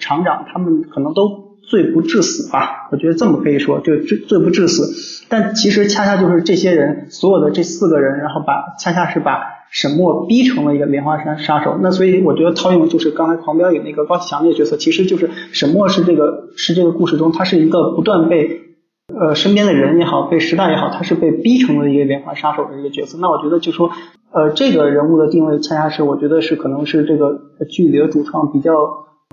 [0.00, 2.88] 厂长他们可能都罪不至死吧。
[2.90, 5.24] 我觉得这么可以说，就罪罪不至死。
[5.28, 11.78] 但其实恰恰就是这些人，所有的这四个人，然后把恰恰是把沈墨逼成了一个连环杀杀手。
[11.80, 18.63] 那所以我觉得套用就是刚才狂飙里那个高启强那个角色，其实就是沈墨是这个是这个故事中，他是一个不断被
[19.12, 23.18] 呃身边的人也好，被时代也好，他是被逼成了一个连环杀手的一个角色。
[23.20, 23.90] 那我觉得就说。
[24.36, 27.38] 呃，这个人物的定位恰恰是我觉得是可能是这个
[27.70, 28.72] 剧里的主创比较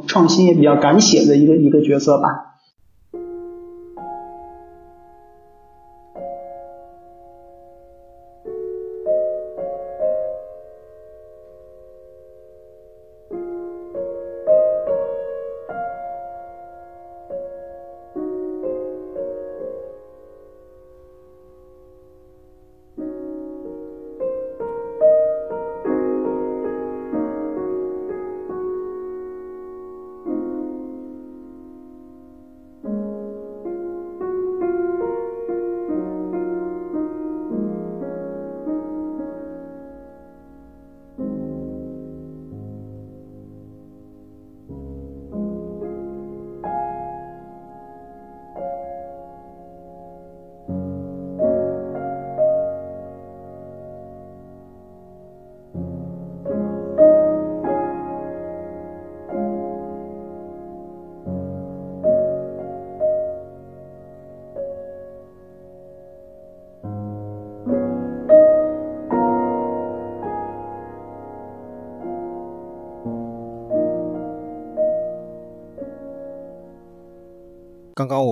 [0.05, 2.50] 创新也比较敢写的一个一个角色吧。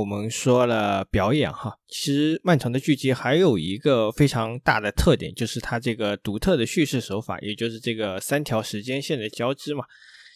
[0.10, 9.84] 我们说了表演哈，其实漫长的剧集还有一个非常大的特点，就是它这个独特的叙事手法，也就是这个三条时间线的交织嘛。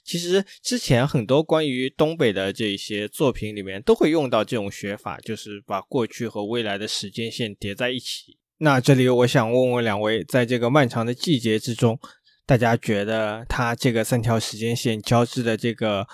[0.06, 8.38] 其实之前很多关于东北的这些作品里面都会用到这种学法，就是把过去和未来的时间线叠在一起。
[8.60, 12.00] 那这里我想问问两位，在这个漫长的季节之中，
[12.46, 16.06] 大家觉得它这个三条时间线交织的这个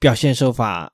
[0.00, 0.92] 表现手法？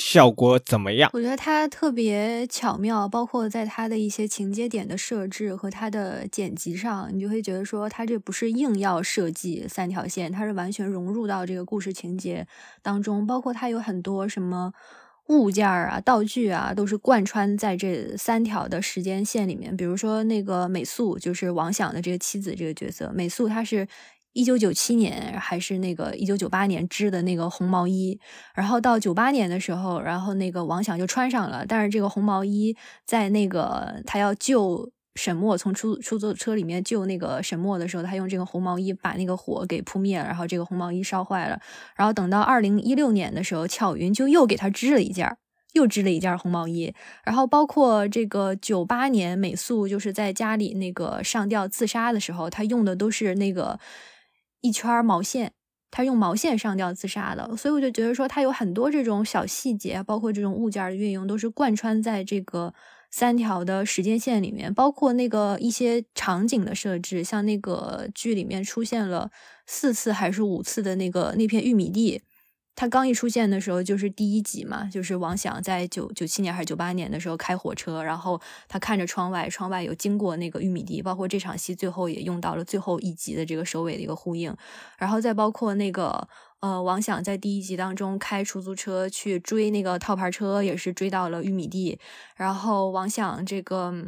[0.00, 1.10] 效果怎么样？
[1.12, 12.46] 我觉得它特别巧妙，包括在它的一些情节点的设置和它的剪辑上，你就会觉得说，它这不是硬要设计三条线，它是完全融入到这个故事情节
[12.80, 13.26] 当中。
[13.26, 14.72] 包括它有很多什么
[15.26, 19.76] 物件啊、道具啊，都是贯穿在这三条的时间线里面。
[19.76, 23.86] 比如说那个美素，就是王响的这个妻子这个角色，美素她是。
[24.32, 28.20] 一九九七年还是那个一九九八年织的那个红毛衣，
[28.54, 31.66] 然后到九八年的时候，然后那个王响就穿上了。
[31.66, 41.60] 但是这个红毛衣在那个他要救沈墨从出出租车里面救那个沈墨的时候，他用这个红毛衣把那个火给扑灭了，然后这个红毛衣烧坏了。
[41.96, 45.36] 然后等到二零一六年的时候，巧云就又给他织了一件，
[45.72, 46.94] 又织了一件红毛衣。
[47.24, 53.80] 然后包括这个九八年美素就是在家里那个上吊自杀的时候，他用的都是那个。
[54.60, 55.52] 一圈毛线，
[55.90, 62.72] 他用毛线上吊自杀的，所以我就觉得说，他有很多这种小细节，包括这种物件的运用，都是贯穿在这个
[63.10, 69.30] 三条的时间线里面，包括那个一些场景的设置，像那个剧里面出现了
[69.66, 72.22] 四次还是五次的那个那片玉米地。
[72.80, 84.56] 他刚一出现的时候就是第一集嘛，就是王想在九九七年还是九八年的时候开火车，然后他看着窗外，窗外有经过那个玉米地，包括这场戏最后也用到了最后一集的这个首尾的一个呼应，
[84.96, 86.26] 然后再包括那个
[86.60, 91.98] 呃王想在第一集当中开出租车去追那个套牌车，也是追到了玉米地，
[92.34, 94.06] 然后王想这个。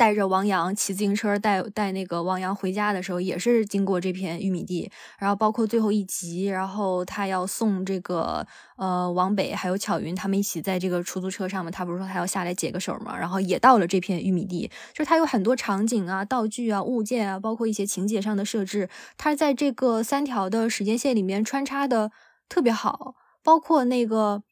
[0.00, 8.46] 带着王阳骑自行车带带那个王阳回家的时候，也是经过这片玉米地，然后包括最后一集，然后他要送这个
[8.78, 18.88] 呃王北还有巧云他们一起在这个出租车上面，他不是说他要下来解个手嘛，然后也到了这片玉米地，就是他有很多场景啊、道具啊、物件啊，包括一些情节上的设置，
[19.18, 22.10] 他在这个三条的时间线里面穿插的
[22.48, 24.42] 特别好，包括那个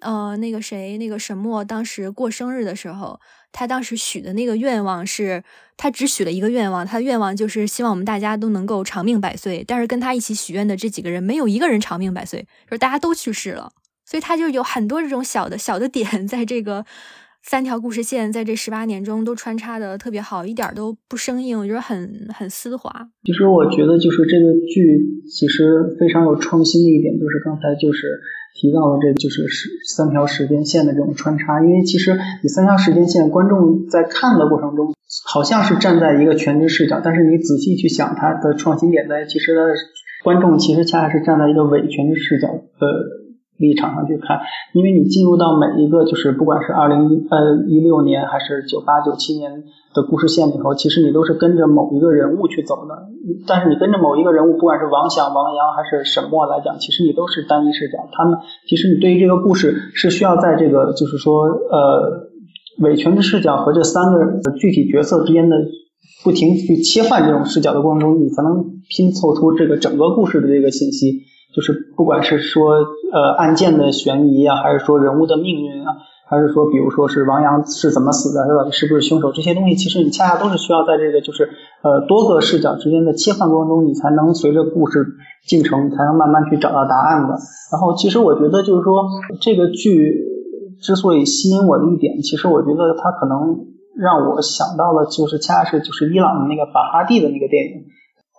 [0.00, 3.18] 呃那个谁那个沈墨当时过生日的时候。
[3.50, 5.42] 他当时许的那个愿望是，
[5.78, 9.64] 他只许了一个愿望，他的愿望就是希望我们大家都能够长命百岁。
[9.66, 13.72] 但是跟他一起许愿的这几个人，没有一个人长命百岁，就是大家都去世了。
[14.04, 16.84] 所以他就有很多这种小的小的点，在这个
[17.42, 23.08] 三条故事线在这十八年中都穿插的特别好，一点都不生硬，我觉得很很丝滑。
[23.24, 28.20] 其实我觉得就是这个剧其实非常有创新的一点，就是刚才就是。
[28.54, 34.94] 提到了，这就是时三条时间线的这种穿插，因为其实你三条时间线，观众在看的过程中，
[35.24, 39.74] 好像是站在一个全知视角，但是你仔细去想，它的创新点在，其实的
[40.24, 43.27] 观众其实恰恰是站在一个伪全知视角的。
[43.58, 44.38] 立场上去看，
[44.72, 53.08] 因为你进入到每一个就是不管是二零呃一六年还是九八九七年的故事线里头，其实你都是跟着某一个人物去走的。
[53.46, 57.98] 但是你跟着某一个人物，不管是王响、王阳还是沈墨来讲，其实你都是单一视角。
[58.12, 58.38] 他们
[58.68, 62.30] 其实你对于这个故事是需要在这个就是说呃
[62.78, 65.56] 伪全知视角和这三个具体角色之间的
[66.22, 71.22] 不停去切换这种视角的过程中，你才能拼凑出这个整个故事的这个信息。
[71.58, 72.76] 就是不管是说
[73.12, 75.90] 呃案件的悬疑啊，还是说人物的命运啊，
[76.30, 81.50] 还是说比如说是王阳是怎么死的，他到底是不是凶手，这些东西其实你恰恰都是需要在这个就是
[81.82, 85.04] 呃多个视角之间的切换过程中，你才能随着故事
[85.48, 87.34] 进程，才能慢慢去找到答案的。
[87.72, 89.02] 然后其实我觉得就是说
[89.40, 90.14] 这个剧
[90.80, 93.66] 之所以吸引我的一点，其实我觉得它可能
[93.98, 97.90] 让我想到了就是恰恰是就是伊朗的那个法哈蒂的那个电影。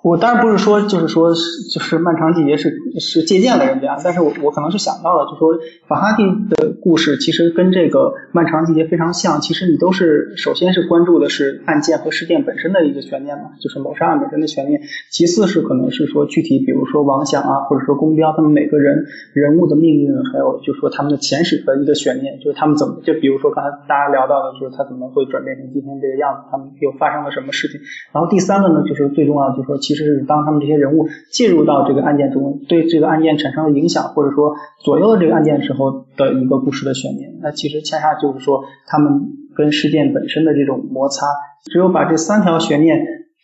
[0.01, 14.79] 我当然不是说，就是说，就是漫长季节是是借鉴了人家，但是我我可能是想到了，就说法哈蒂的故事其实跟这个漫长季节非常像，其实你都是首先是关注的是案件和事件本身的一个悬念嘛，就是谋杀案本身的悬念，
[15.11, 27.81] 其次是可能是说具体，比如说王想啊，或者说宫彪他们每个人人物的命运，还有就是说他们的前史的一个悬念，就是他们怎么就比如说刚才大家聊到的，就是他怎么会转变成今天这个样子，他们又发生了什么事情，
[28.13, 29.77] 然后第三个呢，就是最重要的，就是说。
[29.89, 37.39] 其实是当他们这些人物进入到这个案件中，对这个案件产生了影响，或者说左右了这个案件时候的一个故事的悬念。
[37.41, 41.25] 那其实恰恰就是说，他们跟事件本身的这种摩擦，
[41.71, 42.99] 只有把这三条悬念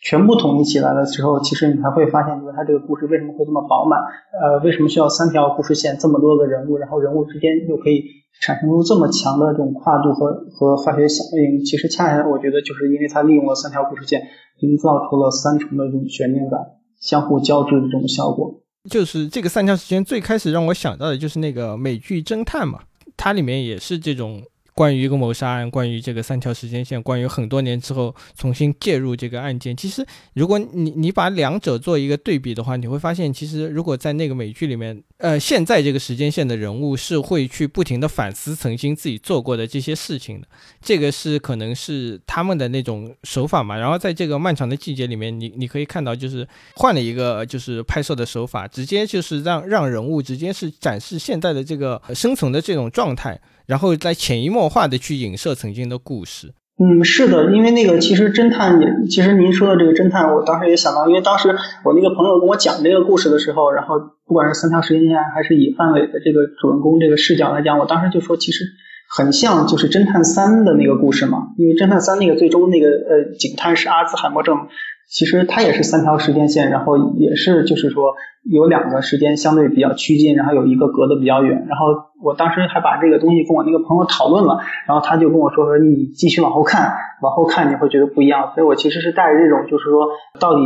[0.06, 3.98] 全部统一起来了之后，其实你才会发现，就是他这个故事为什么会这么饱满？
[4.40, 8.04] 呃，为什么需要三条故事线，这么多个人物，然后人物之间又可以
[8.40, 11.64] 产生出这么强的这种跨度和和化学响应？
[11.64, 14.22] 其实恰恰我觉得就是因为它利用了三条故事线。
[14.60, 16.58] 营造出了三重的这种悬念感，
[16.98, 18.62] 相互交织的这种效果。
[18.88, 22.78] 就是这个三条时间最开始让我想到的就是那个美剧侦探嘛，
[23.18, 24.40] 它里面也是这种。
[24.76, 29.74] 关于一个谋杀案，关于这个三条时间线，关于很多年之后重新介入这个案件。
[29.74, 40.46] 其实，如果你你把两者做一个对比的话，你会发现，其实如果在那个美剧里面，呃，现在这个时间线的人物是会去不停的反思曾经自己做过的这些事情的。
[40.82, 43.78] 这个是可能是他们的那种手法嘛。
[43.78, 53.40] 然后在这个漫长的季节里面，你你可以看到，就是换了一个就是拍摄的手法，直接就是让让人物直接是展示现在的这个生存的这种状态。
[53.66, 56.52] 然后再潜移默化的去影射曾经的故事。
[56.78, 61.48] 嗯，是的，因为那个其实侦探也，其实您说的这个侦探，我当时也想到，因为当时
[61.84, 63.94] 我那个朋友跟我讲这个故事的时候，然后
[64.26, 68.64] 不管是三条时间线还是以范伟的这个主人公这个视角来讲，我当时就说其实
[69.08, 74.68] 很像就是侦探三的那个故事嘛，因为侦探三那个最终那个呃警探是阿兹海默症。
[75.08, 81.64] 其实它也是三条时间线，然后也是就是说有两个时间相对比较趋近，然后有一个隔得比较远。
[81.68, 81.86] 然后
[82.22, 86.92] 我当时还把这个东西跟我那个朋友讨论了，然后他就跟我说说你继续往后看，
[87.22, 88.52] 往后看你会觉得不一样。
[88.54, 90.08] 所以我其实是带着这种就是说
[90.40, 90.60] 到底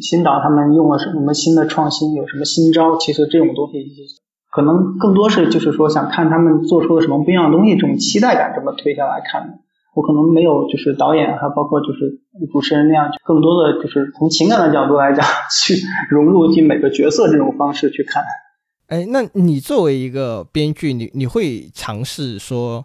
[0.00, 2.96] 新导他们用了什么新的创新，有什么新招？
[2.96, 3.84] 其实这种东西
[4.52, 9.58] 可能更多是就是说想看他们做出了什么不一样的东西，这种期待感这么推下来看的。
[9.94, 12.20] 我可能没有，就是导演，还包括就是
[12.52, 15.74] 主持人那样，更多的就是从情感的角度来讲，去
[16.10, 18.24] 融入进每个角色这种方式去看。
[18.88, 22.84] 哎，那你作为一个编剧，你你会尝试说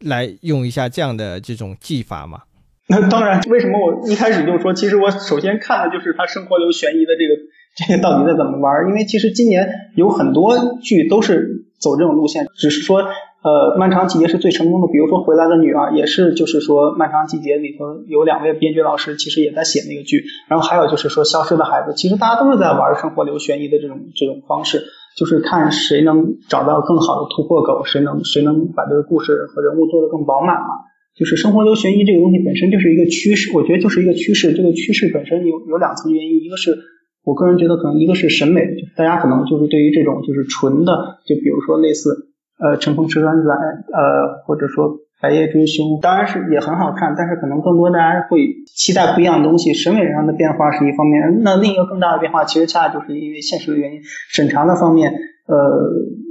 [0.00, 2.42] 来用一下这样的这种技法吗？
[2.88, 7.40] 那当然，为什么我一开始就说，其实我首先看的就是他生活流悬疑的这个
[7.76, 8.88] 这个到底在怎么玩？
[8.88, 13.04] 因为其实今年有很多剧都是走这种路线，只是说。
[13.42, 20.24] 呃，漫长季节是最成功的，比如说《回来的女儿》也是，就是说漫长季节里头有两位编剧老师，其实也在写那个剧。
[20.46, 24.84] 然后还有就是说《消失的孩子》，其实大家都是在玩生活流悬疑的这种这种方式，
[25.16, 30.84] 就是看谁能找到更好的突破口，谁能谁能把这个故事和人物做得更饱满嘛。
[31.16, 34.52] 就是生活流悬疑这个东西本身就是一个趋势，我觉得就是一个趋势。
[34.52, 36.76] 这个趋势本身有有两层原因，一个是
[37.24, 38.60] 我个人觉得可能一个是审美，
[38.98, 40.92] 大家可能就是对于这种就是纯的，
[41.24, 42.28] 就比如说类似。
[42.60, 49.72] 呃，乘风车转仔，呃，或者说白夜追凶，当然是也很好看，但是可能更多大家会期待不一样的东西。
[49.72, 55.12] 审美上的变化是一方面，那另一个更大的变化，其实恰恰就是因为现实的原因，审查的方面，
[55.48, 55.56] 呃，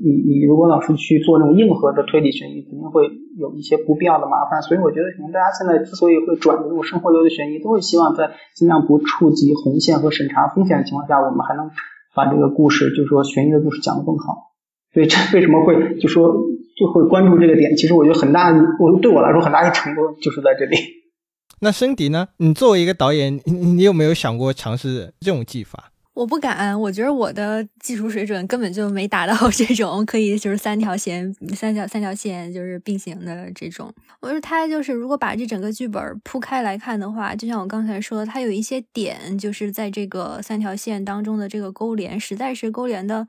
[0.05, 4.61] 你你如果老是去做那种硬核的推理悬疑，肯定会有一些不必要的麻烦。
[4.61, 11.69] 所以我觉得，可能大家现在之所以会转这种生活流的悬疑，都是希望在尽量不触及红线和审查风险的情况下，我们还能
[12.15, 14.48] 把这个故事，就是说悬疑的故事讲得更好。
[14.93, 16.33] 所以这为什么会就说
[16.77, 17.75] 就会关注这个点？
[17.75, 20.77] 其实我觉得很大，我对我来说很大一程度就是在这里。
[21.61, 22.29] 那申迪呢？
[22.37, 25.91] 你作为一个导演，你你有没有想过尝试这种技法？
[26.13, 33.93] 我不敢，我觉得我的技术水准根本就没达到 这种可以就是三条线、三条三条线就是并行的这种。
[34.21, 43.27] 我觉得他就是如果把这整个剧本铺开来看的话，就像我刚才说的，他有一些点就是在这个三条线当中的这个勾连，实在是勾连的。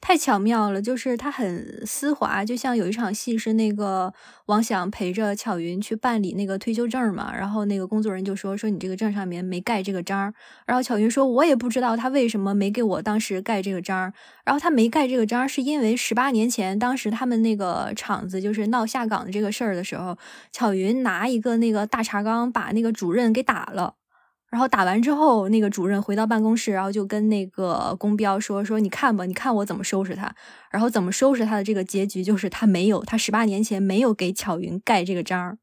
[0.00, 4.14] 太巧妙了，就是他很丝滑，就像有一场戏是那个
[4.46, 10.32] 王想陪着巧云去办理那个退休证嘛，然后那个工作人员就说说你这个证上面没盖这个章，
[10.64, 14.10] 然后巧云说我也不知道他为什么没给我当时盖这个章，
[14.44, 20.16] 然后他没盖这个章是因为十八年前当时他们那个厂子就是闹下岗的这个事儿的时候，
[20.52, 23.97] 巧云拿一个那个大茶缸把那个主任给打了。
[24.50, 30.34] 然后打完之后，那个主任回到办公室，然后就跟那个公标说：“说你看吧，你看我怎么收拾他。
[30.70, 35.58] 然后怎么收拾他的这个结局，就是他没有，他十八年前没有给巧云盖这个章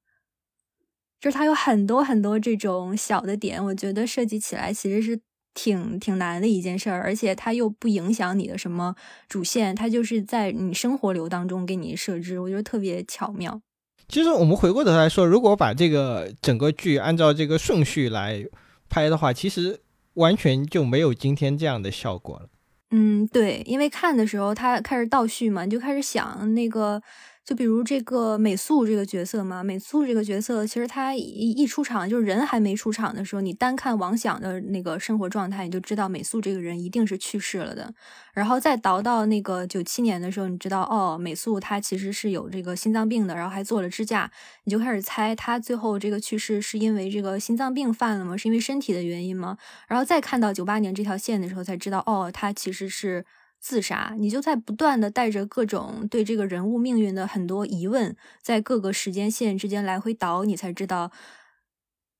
[1.19, 5.19] 就是他有很多很多这种小的点，我觉得设计起来其实是
[5.55, 8.93] 挺挺难的一件事儿，而且它又不影响你的什么
[9.27, 13.59] 主线，它就是在你生活流当中给你设置，我觉得特别巧妙。
[14.07, 18.45] 其实我们回过头来说，如果把这个整个剧按照这个顺序来。
[18.89, 19.81] 拍的话，其实
[20.13, 22.49] 完全就没有今天这样的效果了。
[22.91, 27.01] 嗯，对，因为看的时候他开始倒叙嘛，你就开始想那个。
[27.45, 37.93] 就比如这个美素这个角色嘛，美素这个角色，其实他一一出场，就是人还没出场的时候，你单看王想的那个生活状态，你就知道美素这个人一定是去世了的。
[38.33, 44.31] 然后再倒到那个九七年的时候，你知道哦，美素她其实是有这个心脏病的，然后还做了支架，
[44.63, 48.35] 你就开始猜她最后这个去世是因为这个心脏病犯了吗？
[48.35, 49.55] 是因为身体的原因吗？
[49.87, 53.23] 然后再看到九八年这条线的时候，才知道哦，他其实是。
[53.59, 61.11] 自杀，你就在不断的带着各种对这个人物命运的很多疑问，在各个时间线之间来回倒，你才知道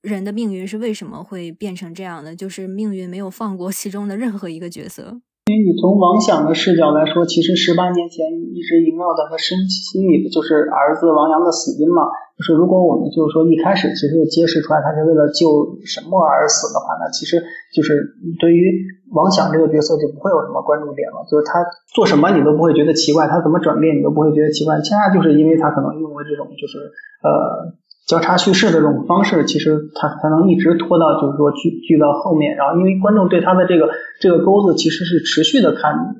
[0.02, 5.22] 人的命运是为什么会变成这样的，就是命运没有放过其中的任何一个角色。
[5.46, 12.02] 因为你从王想的视角来说，其实十八年前一直萦绕在他身心里的就是儿子王阳的死因嘛。
[12.34, 17.38] 就是如果我们就是说一开始其实就揭示出来他是为了救什么而死的话，那其实
[17.78, 17.94] 就是
[18.42, 18.74] 对于
[19.14, 21.22] 王想这个角色就不会有什么关注点了。
[21.30, 21.62] 就是他
[21.94, 24.82] 做什么你都不会觉得奇怪，他怎么转变你都不会觉得奇怪。
[24.82, 26.90] 恰恰就是因为他可能用了这种就是
[27.22, 27.85] 呃。
[28.08, 32.56] 交叉叙事的这种方式，其实它才能一直拖到，就是说剧剧到后面。
[32.56, 33.90] 然后，因为观众对他的这个
[34.22, 36.16] 这个钩子其实是持续的看，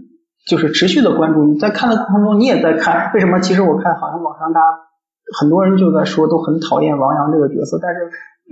[0.48, 1.44] 就是持续的关注。
[1.46, 3.12] 你在看的过程中，你也在看。
[3.14, 3.40] 为什么？
[3.40, 4.68] 其实我看好像网上大家
[5.40, 8.00] 很多人就在说，都很讨厌王阳这个角色，但是。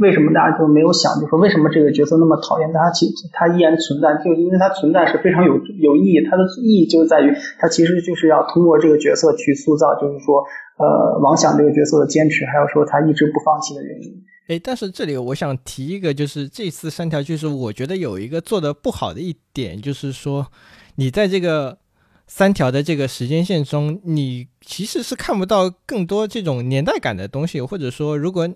[0.02, 2.74] 为什么大家就没有想，就说为什么这个角色那么讨厌？
[2.74, 6.26] 他其他依然存在，就因为他存在是非常有有意义。
[6.26, 10.42] 他的意义就在于，他其实就是要通过这个角色去塑造，就是说，
[10.78, 14.24] 呃，王想这个角色的坚持，还有说他一直不放弃的原因。
[14.48, 20.48] 哎，但是这里我想提一个，就是这次三条就是我觉得有一个做的不好的一点，就是说
[20.96, 21.78] 你在这个。
[22.26, 28.50] 三条的这个时间线中，你其实是看不到更多这种年代感的东西，或者说，如果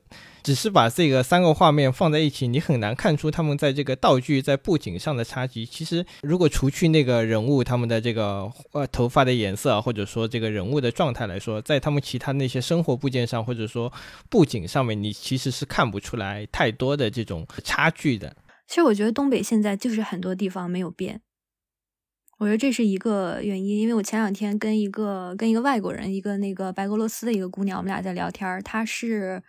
[0.47, 5.65] 只是把这个三个画面放在一起，你很难看出他们在这个道具在布景上的差距。
[5.65, 13.91] 其实，如果除去那个人物他们的这个呃头发的颜色，或者说这个人物的状态来说，在他们其他那些生活部件上，或者说
[14.29, 18.33] 布景上面，你其实是看不出来太多的这种差距的。
[18.69, 21.19] 其实，我觉得东北现在就是很多地方没有变。
[22.37, 29.43] 我觉得这是一个原因，因为我前两天跟一个跟一个外国人，一个那个白俄罗斯的一个姑娘，我们俩在聊天，她是。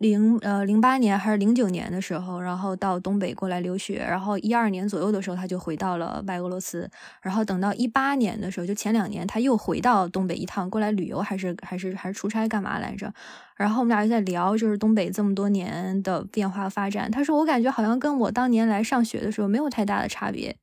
[0.00, 6.90] 零呃零八年还是零九年的时候，然后到东北过来留学，然后一二年左右的时候他就回到了白俄罗斯，
[7.22, 13.14] 然后等到一八年的时候，就前两年他又回到东北一趟过来旅游，还是还是还是出差干嘛来着？
[13.56, 17.08] 然后我们俩就在聊，就是东北这么多年的变化发展。
[17.08, 20.56] 他说我感觉好像跟我当年来上学的时候没有太大的差别，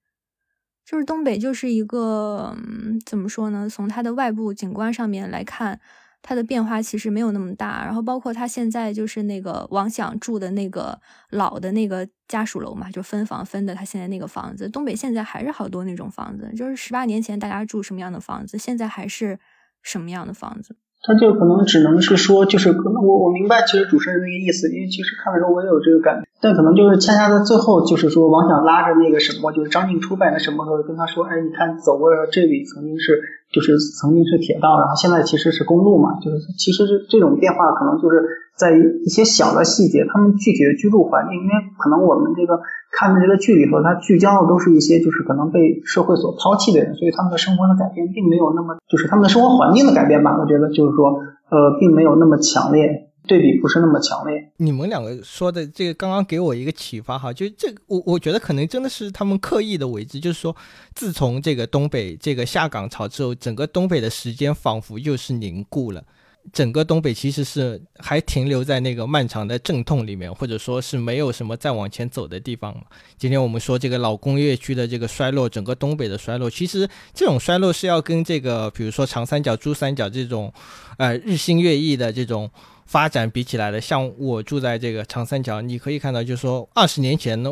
[0.85, 3.69] 就是东北就是一个嗯怎么说呢？
[3.69, 5.79] 从它的外部景观上面来看。
[6.23, 10.99] 它的变化其实没有那么大，然后包括他现在就是那个王想住的那个
[11.31, 14.69] 老的那个家属楼嘛，就分房分的他现在那个房子。
[14.69, 19.39] 东北现在还是好多那种房子，就是十八年前大家住什么样的房子，现在还是
[19.81, 20.77] 什么样的房子。
[21.03, 33.21] 他就可能只能是说，就是可能我我明白其实主持人那个意思，因为其实看的时候我也有这个感觉，但可能就是恰恰在最后，就是说王想拉着那个什么，就是张静初扮演的什么时候跟他说，哎，你看走过这里曾经是。
[33.51, 38.23] 就是曾经是铁道，然后现在其实是公路嘛，就是其实是这种变化，可能就是
[38.55, 42.61] 在一些小的细节，他们具体的居住环境，因为可能我们这个
[42.93, 51.19] 看的这个剧里头，它聚焦的都是一些就是可能被社会所抛弃的人，所以他们的生活的改变并没有那么，就是他们的生活环境的改变吧，我觉得就是说，
[51.49, 53.10] 呃，并没有那么强烈。
[53.27, 54.51] 对比不是那么强烈。
[54.57, 60.55] 你们两个说的这个刚刚给我一个启发哈，就这我我觉得可能真的是他们刻意的为之，就是说
[60.95, 66.03] 自从这个东北这个下岗潮之后，整个东北的时间仿佛又是凝固了，
[66.51, 72.75] 整个东北其实是还停留在那个漫长的阵痛里面，或者说是没有什么再往前走的地方
[73.19, 80.51] 今天我们说这个老工业区的这个衰落，整个东北的衰落，其实这种衰落是要跟这个比如说长三角、珠三角这种
[80.97, 82.49] 呃日新月异的这种。
[82.91, 87.49] 发展比起来的，像我住在这个长三角，你可以看到，就是说二十年前呢，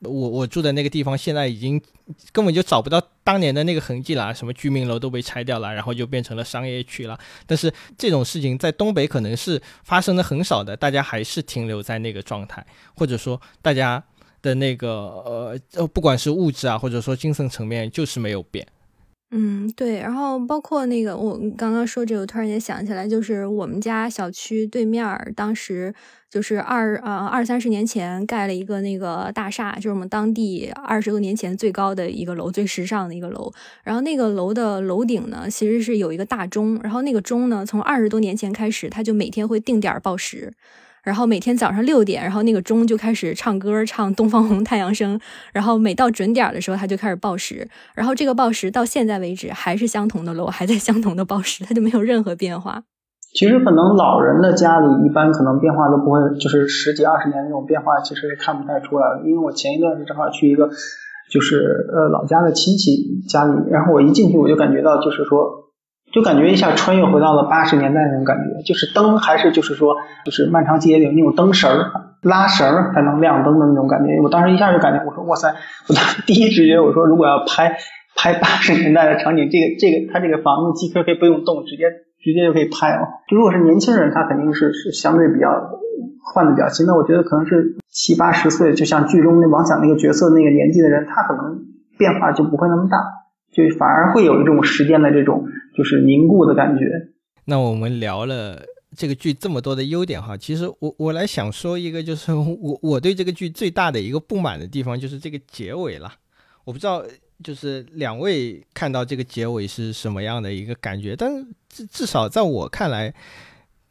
[0.00, 1.80] 我我住的那个地方，现在已经
[2.30, 7.18] 根本就找不到当年的那个痕迹了，什么居民楼都被拆掉了，然后就变成了商业区了。
[7.46, 12.62] 但是这种事情在东北可能是发生的很少的，大家还是停留在那个状态，
[12.94, 14.04] 或者说大家
[14.42, 18.66] 的那个呃，不管是物质啊，或者说精神层面，就是没有变。
[19.34, 25.02] 嗯，对，然后包括那个，我刚刚说这个，我突然间想起来，就是我们家小区对面，
[25.34, 25.94] 当时
[26.28, 33.50] 就是二呃二三十年前盖了一个那个大厦，就是我们当地二十多年前最高的一个楼，最时尚的一个楼。
[33.82, 40.52] 然后那个楼的楼顶呢，其实是有一个大钟，然后那个钟呢，从二十多年前开始，它就每天会定点报时。
[41.02, 45.18] 然后每天早上六点，然后那个钟就开始唱歌，唱《东方红》《太阳升》，
[45.52, 47.68] 然后每到准点的时候，它就开始报时。
[47.94, 52.84] 然后这个报时到现在为止还是相同的楼，还在相同的报时，它就没有任何变化。
[53.34, 59.28] 其实可能老人的家里一般可能变化都不会，就是十几二十年那种变化，其实是看不太出来的。
[59.28, 60.68] 因为我前一段是正好去一个，
[61.30, 65.71] 就是呃老家的亲戚家里，然后我一进去我就感觉到，就是说。
[66.12, 71.90] 就感觉一下穿越回到了八十年代那种感觉，就是灯还是就是说就是漫长街里那种灯绳儿
[72.20, 74.20] 拉绳儿才能亮灯的那种感觉。
[74.22, 75.48] 我当时一下就感觉，我说哇塞！
[75.88, 77.78] 我当时第一直觉我说如果要拍
[78.14, 81.88] 拍八十年代的场景，这个这个他这个房子几乎可以不用动，直接
[82.22, 83.24] 直接就可以拍了。
[83.26, 85.48] 就如果是年轻人，他肯定是是相对比较
[86.22, 86.84] 换的比较新。
[86.86, 91.64] 那我觉得可能是七八十岁，就像剧中那王想那个角色那个年纪的人，他可能
[91.96, 92.98] 变化就不会那么大，
[93.50, 95.48] 就反而会有一种时间的这种。
[95.76, 96.84] 就是凝固的感觉。
[97.44, 98.62] 那我们聊了
[98.96, 106.12] 这个剧这么多的优点哈，其实我我来想说一个，就是我我对这个剧最大的一个不满的地方就是这个结尾了。
[106.64, 107.04] 我不知道
[107.42, 113.12] 就是两位看到这个结尾是什么样的一个感觉，但至至少在我看来，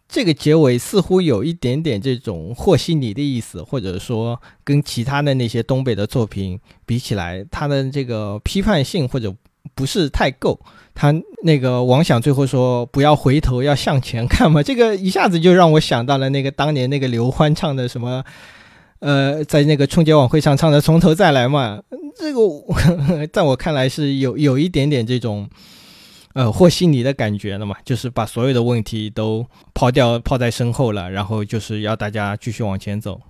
[0.08, 9.36] 这个结尾似乎有一点点这种和稀泥的意思，或者说跟其他的那些东北的作品比起来，它的这个批判性或者
[9.76, 10.60] 不是太够。
[10.94, 11.14] 他
[11.44, 18.24] 那个王想最后说不要回头，要向前看嘛，这个一下子就让我想到了那个当年那个刘欢唱的什么，
[19.00, 21.82] 呃，在那个春节晚会上唱的从头再来嘛，
[22.18, 25.50] 这个呵呵 在我看来是有有一点点这种，
[26.34, 33.22] 呃，和稀泥的感觉了嘛，就是把所有的问题都抛掉抛在身后了，然后就是要大家继续往前走。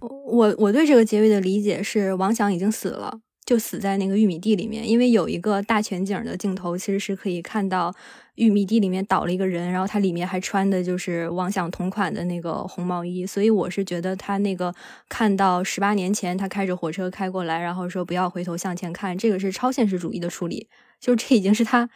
[0.00, 3.18] 我我对这个结尾的理解是王想已经死了。
[3.48, 7.94] 就死在那个玉米地里面，因为有一个大全景的镜头，其实是可以看到
[8.34, 14.74] 玉米地里面倒了一个人，然后他里面还穿的就是王想同款的那个红毛衣，所以我是觉得他那个
[15.08, 20.68] 看到十八年前他开着火车开过来，然后说不要回头向前看，这个是超现实主义的处理，
[21.00, 21.88] 就这已经是他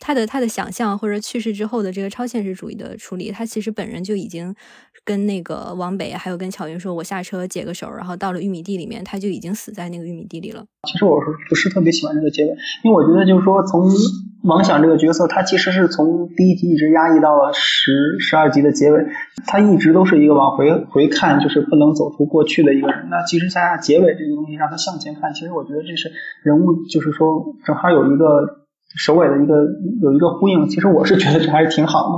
[0.00, 4.56] 他的他的想象或者去世之后的这个超现实主义的处理，他其实本人就已经
[5.04, 10.64] 跟那个王北还有跟巧云说，我下车解个手，然后到了玉米地里面，他就已经死在那个玉米地里了。
[10.88, 13.90] 其实我是不是特别喜欢这个结尾，因为我觉得就是说，从
[14.44, 19.06] 王想这个角色，他其实是从第一集一直压抑到了十十二集的结尾，
[19.46, 23.08] 他一直都是一个往回回看，就是不能走出过去的一个人。
[23.10, 26.10] 那其实加上结尾这个东西，让他向前看，其实我觉得这是
[26.42, 28.64] 人物，就是说正好有一个。
[28.96, 29.56] 首尾的一个
[30.02, 32.14] 有一个呼应，其实我是觉得这还是挺好的，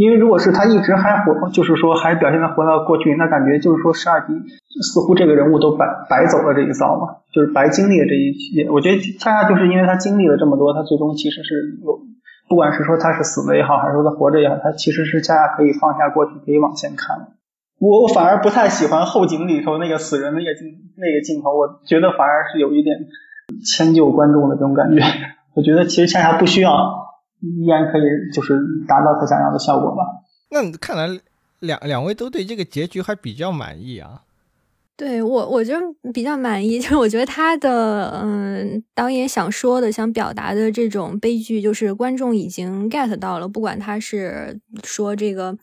[0.00, 4.32] 因为如果是他一直还活，就是说还表现的活到过去，那感觉就是说十二集
[4.80, 8.70] 似乎这个人物都白白走了这一遭嘛，就是白经历了这一切。
[8.70, 12.00] 我觉得恰恰就是因为他经历了这么多，他最终其实是有，
[12.48, 17.36] 不管是说他是死了也好，还是说他活着也好，他其实是恰恰可以放下过去，可以往前看。
[17.78, 22.96] 我我反而不太喜欢后景里头那个死人那个镜那个镜头，我觉得反而是有一点
[23.68, 25.02] 迁就观众的这种感觉。
[25.52, 26.72] 我觉得其实恰恰不需要，
[27.40, 30.02] 依然可以就是达到他想要的效果吧。
[30.50, 31.20] 那看来
[31.60, 34.22] 两两位都对这个结局还比较满意啊？
[34.96, 35.80] 对我，我觉得
[36.12, 45.56] 比较满意， 就是我觉得他的嗯，导演想说的、想表达的这种悲剧，就是观众已经 get 到了，不管他是说这个。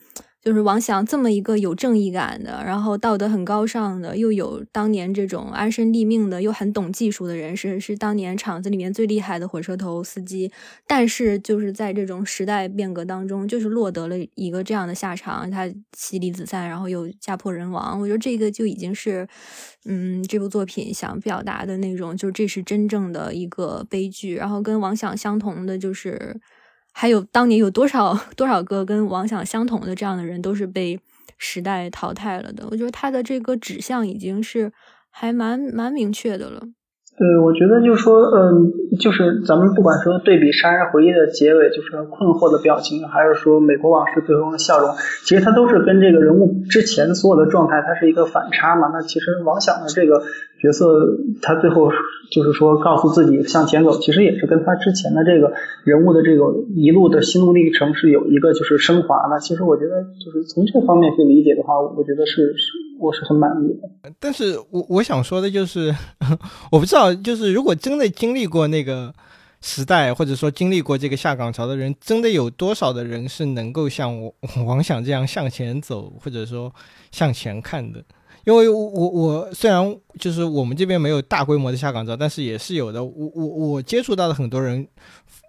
[0.48, 10.50] 就是王想这么一个有正义感的，然后道德很高尚的，又有当年这种安身立命的，又很懂技术的人，是是当年厂子里面最厉害的火车头司机。
[10.88, 18.00] 但是就是在这种时代变革当中，就是落得了一个这样的下场，他妻离子散，然后又家破人亡。
[18.00, 19.28] 我觉得这个就已经是，
[19.84, 24.36] 嗯，这部作品想表达的那种，就这是真正的一个悲剧。
[24.36, 26.40] 然后跟王想相同的就是。
[27.00, 31.00] 还有当年有多少 多少个跟王想相同的这样的人，都是被
[31.38, 32.68] 时代淘汰了的。
[32.72, 34.74] 我觉得他的这个指向已经是
[35.12, 36.64] 还蛮蛮明确的了。
[37.18, 44.94] 对，我觉得就是说，嗯，就是咱们不管说对比《杀人回忆》的结尾，就是困惑的表情，还是说《美国往事》最后的笑容，
[45.26, 48.90] 其实它都是跟这个人物之前所有的状态，它是一个反差嘛。
[48.94, 50.22] 那其实王想的这个。
[50.60, 51.92] 角色他最后
[52.32, 55.54] 就是说告诉自己向前走，其实也是跟他之前的这个
[55.84, 59.40] 人物的这个一路的心路历程是有一个就是升华的。
[59.40, 64.12] 其实我觉得就是从这方面去理解的话，我觉得是是我是很满意的。
[64.20, 65.96] 但是我我想说的就是，
[66.72, 69.14] 我不知道就是如果真的经历过那个
[69.62, 74.16] 时代，或者说经历过这个下岗潮的人，真的有多少的人是能够像
[74.66, 76.74] 王想这样向前走，或者说
[77.12, 78.04] 向前看的？
[78.46, 83.04] 因为我我虽然就是我们这边没有大规模的下岗潮，但是也是有的。
[83.04, 84.88] 我我我接触到的很多人，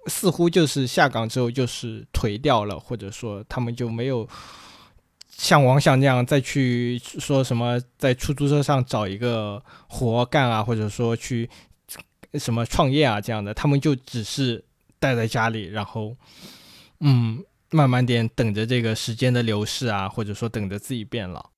[0.07, 4.27] 似乎就是下岗之后就是颓掉了，或者说他们就没有
[5.39, 11.49] 像王想那样再去说什么在出租车上找一个活干啊，或者说去
[12.35, 14.63] 什么创业啊这样的，他们就只是
[14.99, 16.17] 待在家里，然后
[16.99, 21.51] 嗯，慢慢点等着这个时间的流逝啊，或者说等着自己变老。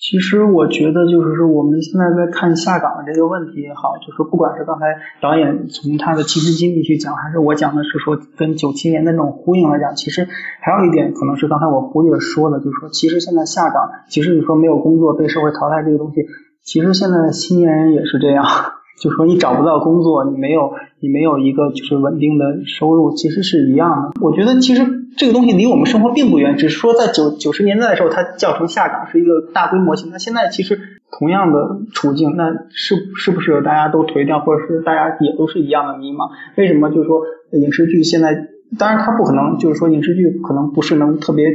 [0.00, 10.26] 其实我觉得，就是说我们现在在看下岗的这个问题也好，就是不管是刚才导演从他的亲身经历去讲，还是我讲的是说跟九七年的那种呼应来讲，其实
[10.62, 16.24] 还有一点可能是刚才我忽略说的，就是说其实现在下岗，其实你说没有工作被社会淘汰这个东西，
[16.64, 18.46] 其实现在的青年人也是这样，
[18.98, 24.12] 就说你找不到工作，你没有你没有一个就是稳定的收入，其实是一样的。
[24.22, 24.99] 我觉得其实。
[25.16, 30.10] 这个东西离我们生活并不远，只是说在九九十年代的时候，它叫成下岗是一个大规模性。
[30.10, 30.78] 那现在其实
[31.18, 36.30] 同样的处境，那是是不是大家都颓掉，或者是大家也都是一样的迷茫？
[36.56, 38.48] 为什么就是说影视剧现在，
[38.78, 41.46] 当然它不可能就是说影视剧可能不是能特别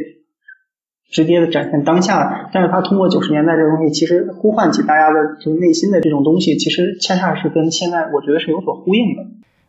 [1.10, 9.24] 直接的展现当下，但是它通过九十年代这个东西，其实呼唤起大家的就是内心的这种东西，其实恰恰是跟现在我觉得是有所呼应的。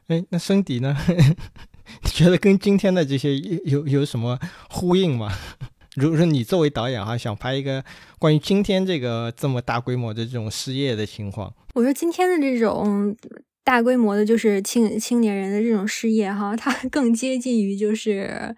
[0.08, 0.94] 哎，那声迪呢？
[2.14, 4.38] 觉得跟今天的这些有有什么
[4.70, 5.30] 呼应吗？
[5.96, 7.84] 如果说你作为导演哈，想拍一个
[8.18, 13.14] 关于今天这个这么大规模的这种失业的情况，我说今天的这种
[13.64, 18.54] 大规模的，就是青青年人的这种失业哈， 它更接近于就是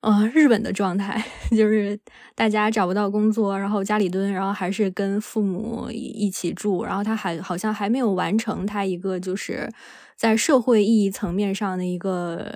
[0.00, 1.98] 呃日本的状态，就是
[2.34, 9.70] 大家找不到工作，然后家里蹲，然后还是跟父母一起住，然后他还好像还没有完成他一个就是。
[10.18, 12.52] 在社会意义层面上的一个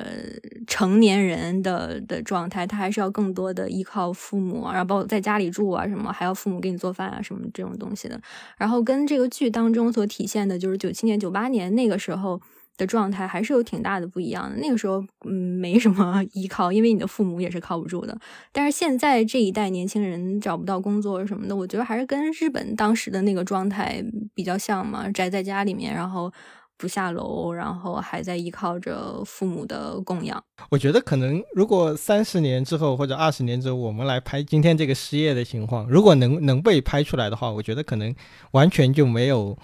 [0.67, 8.21] 成年人的的状态，他还是要更多的依靠父母，然后包括在家里住啊什么，还要父母给你做饭啊什么这种东西的。
[8.59, 12.41] 然后跟这个剧当中所体现的，就是九七年、九八年那个时候
[12.77, 14.57] 的状态，还是有挺大的不一样的。
[14.57, 18.19] 那个时候，嗯，没什么依靠，因为你的父母也是靠不住的。
[18.51, 24.05] 但是现在这一代年轻人找不到工作什么的，我觉得还是跟日本当时的那个状态
[24.35, 26.33] 比较像嘛，宅在家里面，然后。
[26.77, 30.43] 不下楼，然后还在依靠着父母的供养。
[30.71, 38.15] 我觉得可能如果三十年之后或者二十年之后，我们来拍今天这个失业的情况，如果能能被拍出来的话，我觉得可能
[38.53, 39.57] 完全就没有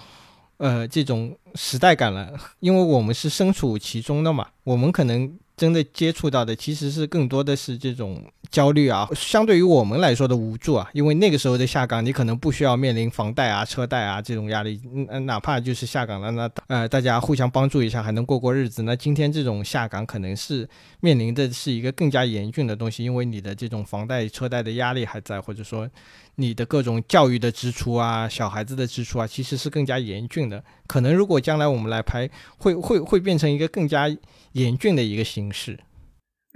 [0.58, 5.38] 呃这种时代感了，因为我们是身处其中的嘛，我们可能。
[5.58, 14.80] 真的接触到的其实是更多的是这种焦虑啊，相对于我们来说的无助啊，因为那个时候的下岗，你可能不需要面临房贷啊、车贷啊这种压力，
[15.10, 18.82] 嗯，哪怕就是下岗了，那呃大家互相帮助一下还能过过日子。
[18.82, 20.68] 那今天这种下岗可能是
[21.00, 25.88] 面临的是一个更加严峻的东西，因为你的这种房贷、车贷的压力还在，或者说
[26.36, 30.62] 你的各种教育的支出啊、小孩子的支出啊，其实是更加严峻的。
[30.86, 34.08] 可能如果将来我们来拍，会会会变成一个更加。
[34.52, 35.78] 严峻的一个形式。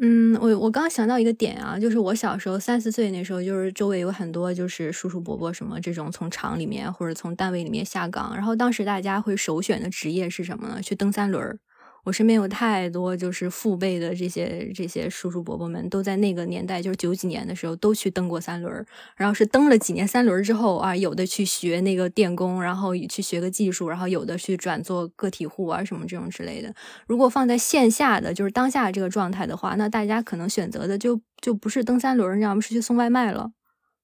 [0.05, 10.83] 嗯，我我刚想到一个点啊，就是我小时候三四岁那时候，就是周围有很多就是叔叔伯伯什么这种从厂里面或者从单位里面下岗，然后当时大家会首选的职业是什么呢？
[10.83, 11.57] 去蹬三轮儿。
[12.05, 18.85] 我身边有太多就是父辈的这些这些叔叔伯伯们，都在那个年代，就是九几年的时候，都去蹬过三轮
[19.17, 26.75] 然后是蹬了几年三轮之后啊，有的去学那个电工，然后去学个技术，然后有的去转做个体户啊什么这种之类的。
[27.07, 32.61] 如果放在线下的就是当下这个状态的话，那大家可能选择的就就不是蹬三轮你知道吗？
[32.61, 33.53] 是去送外卖了。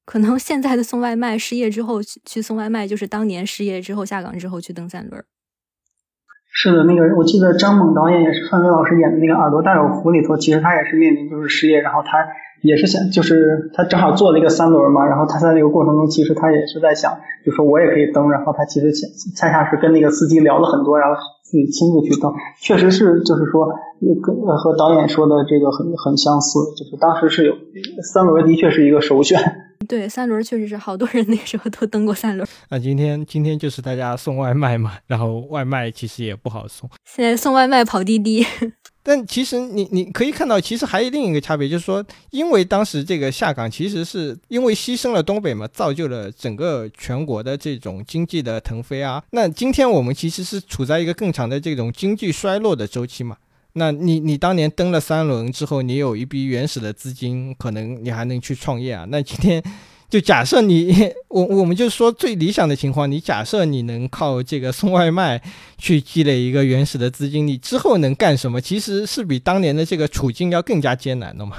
[0.05, 5.22] 可能现在的送外卖失业之后去去送外卖，就是当年失业之后下岗之后去蹬三轮
[6.61, 12.18] 是的，那个我记得张猛导演也是范伟老师演的那个《耳朵大有福》里头，其实他也是面临就是失业，然后他
[12.62, 17.14] 也是想，就是他正好坐了一个三轮嘛，然后他在那个过程中，其实他也是在想，
[17.46, 19.06] 就说我也可以蹬，然后他其实恰
[19.36, 23.70] 恰恰是跟那个司机聊了很多，然后自己亲自去蹬，确实是就是说
[24.20, 27.54] 跟和导演说的这个很很相似，就是当时是有
[28.02, 29.38] 三轮的确是一个首选。
[29.89, 32.47] 对，三轮确实是好多人那时候都蹬过三轮。
[32.68, 36.89] 那今天今天就是大家送外卖嘛，然后外卖其实也不好送。
[37.11, 38.47] 现在送外卖跑滴滴。
[39.03, 49.22] 但其实你你可以看到，其实还有另一个差别，就是说，因为当时这个下岗，其实是因为牺牲了东北嘛，造就了整个全国的这种经济的腾飞啊。
[49.30, 53.39] 那今天我们其实是处在一个更长的这种经济衰落的周期嘛。
[53.78, 59.06] 那你你当年登了三轮之后，你有一笔原始的资金，可能你还能去创业啊。
[59.08, 59.62] 那今天
[60.10, 65.40] 就假设你我我们就说最理想的情况，你假设你能靠这个送外卖
[65.78, 68.60] 去积累一个原始的资金，你之后能干什么？
[68.60, 71.58] 其实是比当年的这个处境要更加艰难的嘛。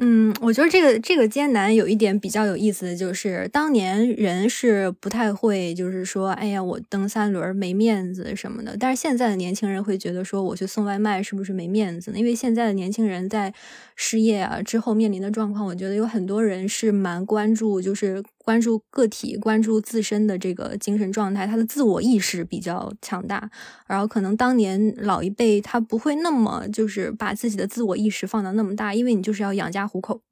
[0.00, 8.76] 嗯，我觉得这个这个艰难有一点比较有意思的就是，当年人是不太会，就是说，哎呀，我蹬三轮没面子什么的。
[8.78, 12.18] 但是现在的年轻人会觉得说，我去送外卖是不是没面子呢？
[12.18, 13.52] 因为现在的年轻人在
[13.96, 18.22] 失业啊之后面临的状况，我觉得有很多人是蛮关注，就是。
[18.48, 23.50] 关注个体，关注自身的这个精神状态，他的自我意识比较强大。
[23.86, 30.22] 然后可能当年老一辈他不会那么就是把自己的自我意识放到那么大，因为你就是要养家糊口。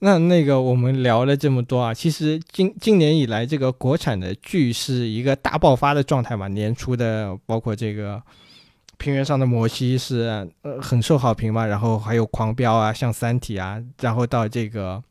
[0.00, 6.48] 那那个我们聊了这么多啊，其实今今年以来这个国产的剧是一个大爆发的状态嘛。
[6.48, 8.22] 年初的包括这个
[8.98, 15.02] 平原上的摩西是呃很受好评嘛，然后还有狂飙啊，像三体啊，然后到这个。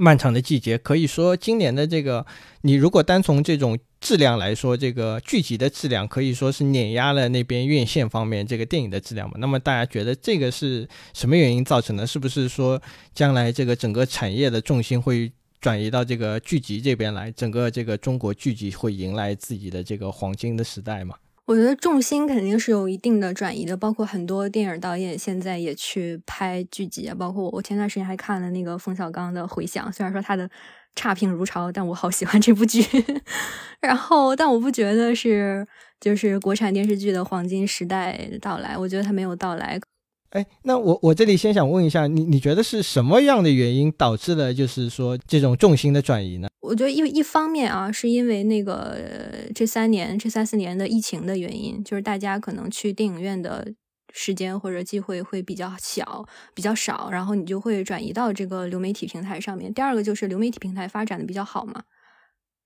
[0.00, 2.24] 漫长的季节，可以说今年的这个，
[2.62, 9.34] 你如果单从这种质量来说，这个剧集的质量可以说是碾压了那边院线方面这个电影的质量嘛。
[9.36, 12.06] 那么大家觉得这个是什么原因造成的？
[12.06, 12.80] 是不是说
[13.12, 15.30] 将来这个整个产业的重心会
[15.60, 21.14] 转移到这个剧集这边来，整个这个中国剧集会迎来自己的这个黄金的时代嘛？
[21.50, 27.10] 我觉得重心肯定是有一定的转移的，包括很多电影导演现在也去拍剧集。
[27.18, 30.48] 包括我，我前段时间还看了那个冯小刚的《回响》，虽然说他的
[30.94, 32.84] 差评如潮，但我好喜欢这部剧。
[33.82, 35.66] 然后，但我不觉得是
[36.00, 39.80] 就是国产电视剧的黄金时代到来，我觉得它没有到来。
[40.30, 46.48] 哎，那我我这里先想问一下，你你觉得是什么样的原因导致了就是说这种重心的转移呢？
[46.60, 48.98] 我觉得因为一方面啊，是因为那个
[49.54, 53.72] 这三年这三四年的疫情的原因，就是大家可能去电影院的
[54.12, 59.72] 时间或者机会会比较小、比较少，然后你就会转移到这个流媒体平台上面。
[59.72, 61.84] 第二个就是流媒体平台发展的比较好嘛，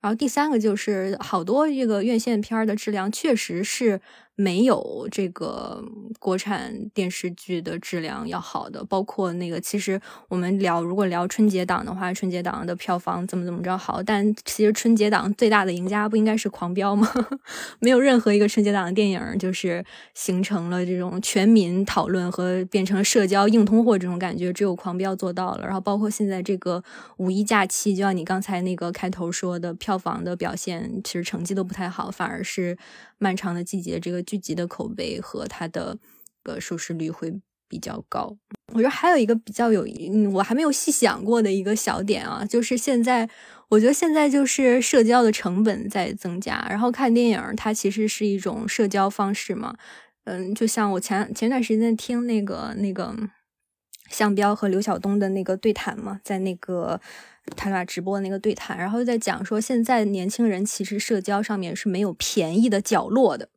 [0.00, 4.00] 然后第三个就是好多这个院线片的质量确实是。
[4.36, 5.84] 没有这个
[6.18, 17.08] 国产电视剧的质量要好的，包括那个，其实我们聊如果聊春节档的话，春节档的票房怎么怎么着好，但其实春节档最大的赢家不应该是《狂飙》吗？
[17.78, 25.64] 没有任何一个春节档的电影就是形成了这种全民讨论和变成社交硬通货这种感觉，只有《狂飙》做到了。
[25.64, 26.82] 然后包括现在这个
[27.18, 32.76] 五一假期，就像你刚才那个开头说的，票房的表现其实成绩都不太好，反而是
[33.18, 34.22] 漫长的季节这个。
[34.22, 35.98] 剧集的口碑和它的
[36.42, 37.32] 个收视率会
[37.68, 38.36] 比较高。
[38.72, 43.28] 我觉得还有一个比较有，嗯，我还没有细想过的一个小点啊，就是现在，
[43.68, 49.76] 我觉得现在就是社交的成本在增加，然后看电影它其实是一种社交方式嘛，
[50.24, 53.14] 嗯，就像我前前段时间听那个那个
[54.08, 57.00] 向彪和刘晓东的那个对谈嘛，在那个
[57.56, 63.48] 他俩直播的那个对谈，然后在讲说现在年轻人其实社交上面是没有便宜的角落的。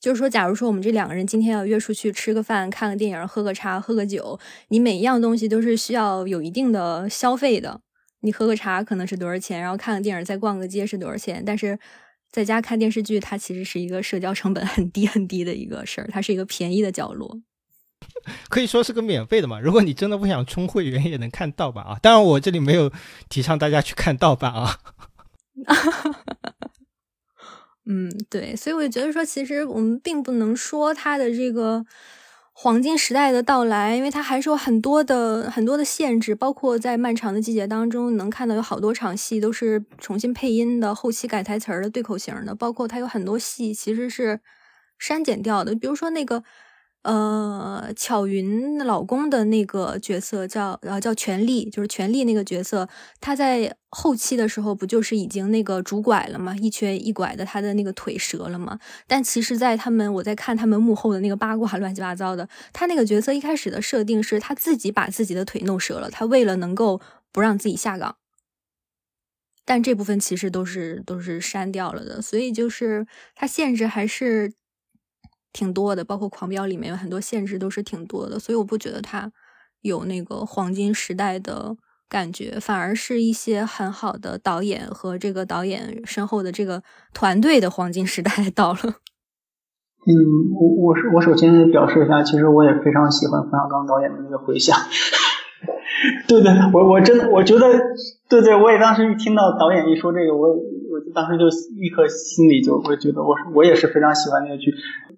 [0.00, 7.80] 就是说，假如说我们这两个人今天要约出去吃个饭、看个电影、喝个茶、喝个酒，你每一样东西都是需要有一定的消费的。
[8.22, 11.44] 你喝个茶可能是多少钱，然后看个电影、再逛个街是多少钱？
[11.46, 11.78] 但是
[12.32, 17.40] 在家看电视剧，它其实是一个社交成本很低很低的一个事儿，它是一个便宜的角落，
[18.48, 19.60] 可以说是个免费的嘛。
[19.60, 21.98] 如果你真的不想充会员，也能看盗版啊。
[22.02, 22.90] 当然，我这里没有
[23.28, 24.78] 提倡大家去看盗版啊。
[27.84, 31.84] 嗯，对，所以我就觉得说，其实我们并不能说它的这个
[32.52, 44.40] 黄金时代的到来，因为它还是有很多的很多的限制，包括在漫长的季节当中，能看到有好多场戏都是重新配音的、后期改台词儿的、对口型的，包括它有很多戏其实是
[44.98, 46.44] 删减掉的，比如说那个。
[47.02, 52.88] 呃，巧云老公的那个角色叫呃叫权力，就是权力那个角色，
[53.20, 56.54] 他在后期的时候不就是已经那个拄拐了吗？
[56.56, 58.78] 一瘸一拐的，他的那个腿折了吗？
[59.08, 67.00] 但其实，在他们我在看他们幕后的那个八卦， 乱七八糟的，他那个角色一开始的设定是他自己把自己的腿弄折了，他为了能够
[67.32, 68.14] 不让自己下岗，
[69.64, 74.52] 但这部分其实都是都是删掉了的，所以就是他限制还是。
[75.52, 79.30] 挺多的，包括《狂飙》里面有很多限制都是挺多的，所以我不觉得它
[79.82, 81.76] 有那个黄金时代的
[82.08, 86.82] 感觉，反而是一些很好的导演和这个导演身后的这个
[87.14, 88.78] 团队的黄金时代到了。
[90.04, 90.10] 嗯，
[90.58, 94.76] 我我是我首先表示一下，其实我也非常喜欢冯小刚导演的那个《回响》。
[96.26, 97.68] 对对，我我真的我觉得，
[98.28, 100.48] 对对，我也当时一听到导演一说这个，我
[100.92, 101.46] 我当时就
[101.80, 104.74] 立刻心里就会觉得，我我也是非常喜欢那个剧。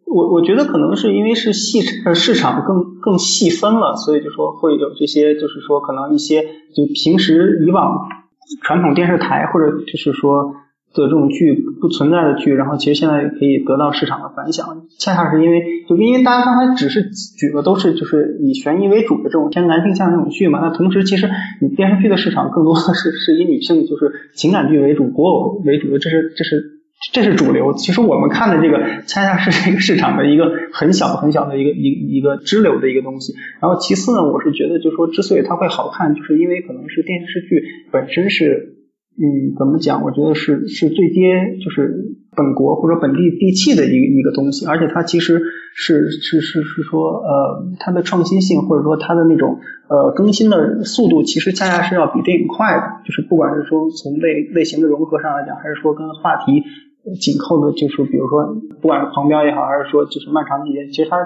[0.06, 8.06] 我我觉得可能是因为是细市场更更细分了，所以就说会有这些，就是说可能一些就平时以往
[8.62, 10.54] 传统电视台或者就是说
[10.94, 21.28] 的这种剧不存在的剧，然后其实现在可以得到市场的反响，恰恰是因为就因为大家刚才只是举的都是就是以悬疑为主的这种偏男性向的这种剧嘛，那同时其实
[21.60, 26.72] 你电视剧的市场更多的是是以女性就是情感剧为主、国偶为主的，这是这是。
[27.12, 33.34] 这是主流，其实我们看的这个恰恰是这个市场的一个很小很小的一个一一个支流的一个东西。
[33.60, 38.73] 然后其次呢，我是觉得就是说，之所以它会好看，就是因为可能是电视剧本身是，
[39.16, 40.02] 嗯，怎么讲？
[40.02, 45.40] 我觉得是是最接就是本国或者本地地气的一个一个东西，而且它其实
[45.74, 49.58] 是是是是说，呃，它的创新性或者说它的那种
[49.88, 52.82] 呃更新的速度，其实恰恰是要比电影快的。
[53.04, 56.62] 就是不管是说从类类型的融合上来讲，还是说跟话题。
[57.20, 61.18] 紧扣的，就是比如说，不管是狂飙也好，还是说就是漫长季节，其实它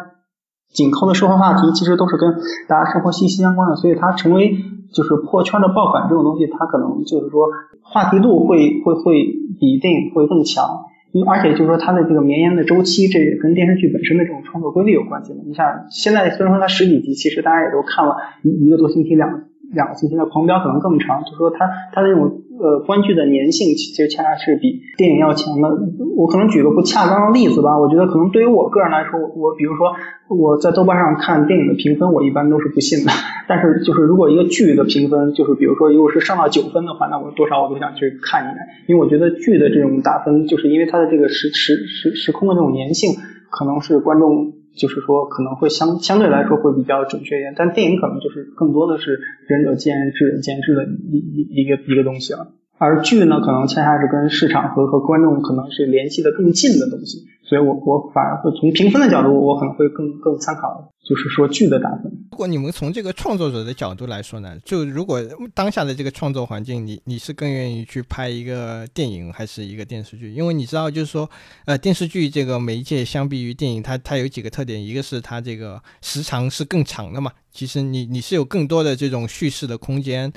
[0.75, 2.35] 紧扣的社会话题，其实都是跟
[2.67, 3.77] 大家生活息息相关的。
[3.77, 4.59] 所以它成为
[4.93, 7.49] 就是破圈的爆款这种东西，它可能就是说
[7.83, 9.25] 话题度会会会
[9.59, 10.65] 比电影会更强。
[11.13, 15.41] 因而且就是说它的这个绵延的周期，这也跟电视剧本身的这种创作规律有关系的。
[15.47, 22.43] 你像现在虽然说它十几集，其实大家也都看了一一个多星期、两两个星期的狂飙可能更长，就是说它它的这种。
[22.59, 25.69] 呃，观剧的粘性其实恰恰是比电影要强的。
[26.17, 29.93] 我可能举个不恰当的例子吧，我觉得可能对于我个人来说，我比如说
[30.29, 33.13] 我在豆瓣上看电影的评分，我一般都是不信的。
[33.49, 38.57] 但是就是如果一个剧的评分，就是比如说如果是上到九分的话，那我多少我都想去看一眼，
[38.89, 43.11] 因为我觉得剧的这种打分，就是因为它的这个时时时时空的这种粘性，
[43.51, 47.53] 可能是观众就是说可能会相相对来说会比较准确一点。
[47.57, 52.53] 但电影可能就是更多的是仁者见仁，智者见智的一一一个一个东西了。
[52.79, 62.13] 而剧呢，可能恰恰是跟市场和和观众可能是联系的更近的东西，所以我我反而会从评分的角度，我可能会更更参考，就是说剧的打分。
[62.31, 65.21] 如果你们从这个创作者的角度来说呢，就如果
[65.55, 70.31] 当下的这个创作环境，你你是更愿意去拍一个电影还是一个电视剧？
[70.31, 71.29] 因为你知道，就是说，
[71.65, 80.31] 呃，电视剧这个媒介相比于电影，它它有几个特点，一个是它这个时长是更长的嘛，其实你你是有更多的这种叙事的空间。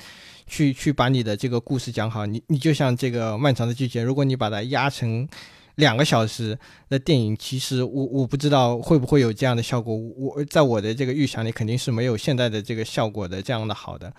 [0.44, 5.26] 去去把你的这个故事讲好，你你就像这个漫长的季节，如果你把它压成
[5.76, 6.58] 两个小时
[6.88, 9.94] 的电影，其实我我不知道会不会有这样的效果。
[9.94, 14.12] 我在我的这个预想里，肯定是没有现在的这个效果的这样的好的。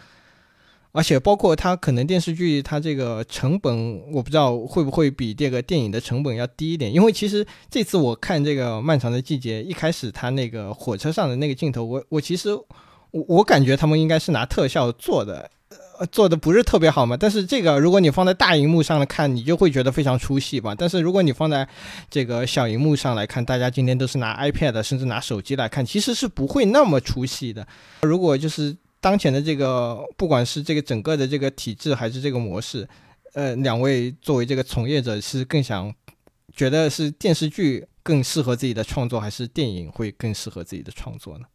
[0.96, 6.94] 而且包括它可能电视剧它这个成本，我不知道会不会比这个电影的成本要低一点。
[6.94, 15.50] 因为其实这次我看这个《漫长的季节》，一开始它那个火车上的那个镜头，我我其实我我感觉他们应该是拿特效做的，
[16.00, 17.16] 呃做的不是特别好嘛。
[17.18, 20.74] 但是这个如果你放在大荧幕上来看，你就会觉得非常出戏吧。
[20.78, 21.68] 但是如果你放在
[22.10, 27.68] 这个小荧幕上来看，大家今天都是拿 iPad 甚至拿手机来看，其实是不会那么出戏的。
[28.02, 32.88] 如果就是当前的这个，不管是这个整个的这个体制还是这个模式，
[33.34, 35.94] 呃，两位作为这个从业者，是更想
[36.54, 41.46] 觉得是电视剧更适合自己的创作，还是电影会更适合自己的创作呢？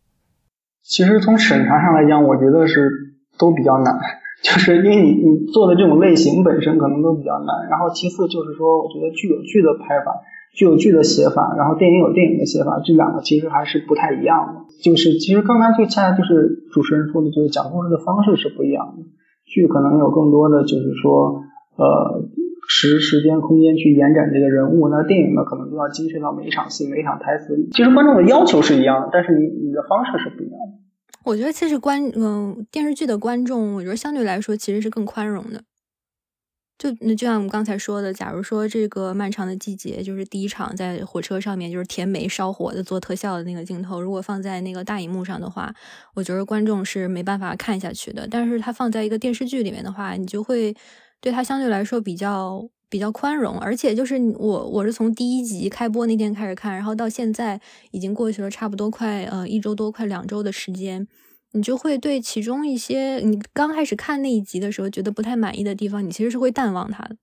[0.82, 2.90] 其实从审查上来讲，我觉得是
[3.38, 3.94] 都比较难，
[4.42, 10.22] 就是因为你你做的这种类型本身可能都比较难，然后其次就是说，我觉得剧有剧的拍法。
[10.54, 14.54] 剧有剧的写法，然后电影有电影的写法，这两个其实还是不太一样的。
[14.82, 19.04] 就是其实刚才就恰恰就是主持人说的，就是讲故事的方式是不一样的。
[19.44, 21.44] 剧可能有更多的就是说，
[21.76, 22.26] 呃，
[22.66, 27.68] 时时间空间去延展这个人物，那电影呢可能就要精确到每一场戏、每一场台词。
[27.70, 30.87] 其实观众的要求是一样的，但是你你的方式是不一样的。
[31.28, 35.62] 我觉得其实观嗯电视剧的观众，我觉得相对来说其实是更宽容的。
[36.78, 45.74] 就那就像我们刚才说的，假如说这个漫长的季节，就是第一场在火车上面就是甜梅烧火的做特效的那个镜头，如果放在那个大荧幕上的话，
[46.14, 48.26] 我觉得观众是没办法看下去的。
[48.30, 50.74] 但是它放在一个电视剧里面的话，你就会
[51.20, 53.58] 对它相对来说比较比较宽容。
[53.58, 57.60] 而且就是我我是从第一集开播那天开始看，然后到现在
[57.90, 61.06] 已经过去了差不多快呃一周多快两周的时间。
[61.52, 67.16] 你就会对其中一些你刚开始看那一集的时候觉得不太满意的地方，你其实是会淡忘它的。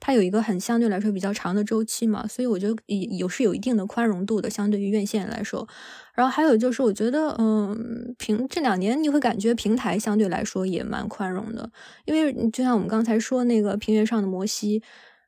[0.00, 2.74] 它有一个很相对来说比较长的周期嘛，所以我觉得
[3.18, 5.68] 有是有一定的宽容度的，相对于院线来说。
[6.14, 11.70] 然后还有就是，我觉得嗯，平这两年你会感觉平台相对来说也蛮宽容的，
[12.06, 14.82] 因为就像我们刚才说那个平原上的摩西。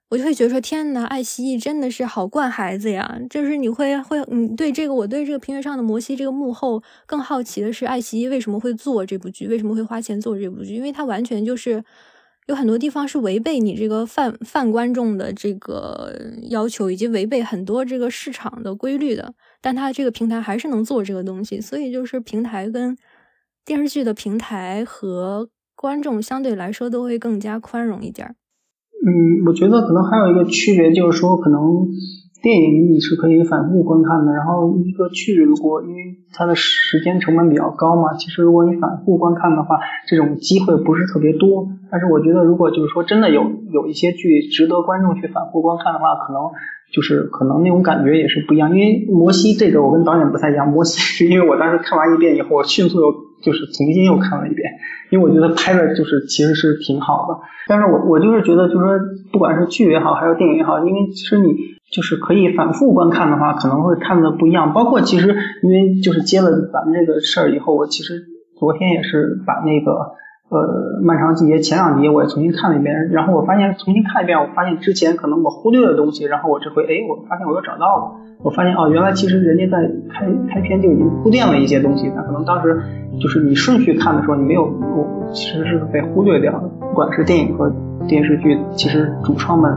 [0.09, 3.19] 我就会觉得说，天呐，爱奇艺真的是好惯孩子呀！
[3.31, 10.75] 就是你会会，你对这个，我对这个平原上的摩西这个幕后更好奇的是，爱奇艺为什么会做这部剧，为什么会花钱做这部剧？
[10.75, 11.83] 因为它完全就是
[12.53, 16.13] 有很多地方是违背你这个泛泛观众的这个
[16.51, 19.33] 要求，以及违背很多这个市场的规律的。
[19.63, 22.95] 但它这个平台还是能做这个东西，所以就是平台跟
[23.65, 28.37] 电视剧的平台和观众相对来说都会更加宽容一点。
[29.05, 31.59] 嗯，我觉得可能还有一个区别，就是说可能
[32.43, 39.79] 电影你是可以反复观看的，然后一个剧如果因为它的时间成本比较高嘛，其实如果你反复观看的话，
[40.09, 41.69] 这种机会不是特别多。
[41.91, 46.43] 但是我觉得如果就是说真的有有一些剧值得观众去反复观看的话，可能
[46.93, 48.75] 就是可能那种感觉也是不一样。
[48.75, 53.13] 因为摩西这个我跟导演不太一样，摩西是因为我当时看完一遍以后，我迅速又
[53.43, 54.69] 就是重新又看了一遍。
[55.11, 57.39] 因为我觉得拍的就是其实是挺好的，
[57.69, 58.99] 但是我我就是觉得就是说
[59.31, 61.53] 不管是剧也好，还是电影也好，因为其实你
[61.93, 64.73] 就是可以反复观看的话，可能会看的不一样。
[64.73, 68.25] 包括其实因为就是接了咱们这个事儿以后，我其实
[68.59, 70.17] 昨天也是把那个
[70.53, 78.13] 呃漫长季节前两集我也重新看了一遍，然后我发现重新看一遍，我发现之前可能我忽略的东西，然后我这回哎我发现我又找到了，
[78.45, 82.81] 我发现哦原来其实人家在开开篇就已经铺垫了一些东西，那可能当时。
[83.21, 86.67] 就是你顺序看的时候，你没有，我其实是被忽略掉的。
[86.81, 87.71] 不管是电影和
[88.09, 89.71] 电视剧，其实主创们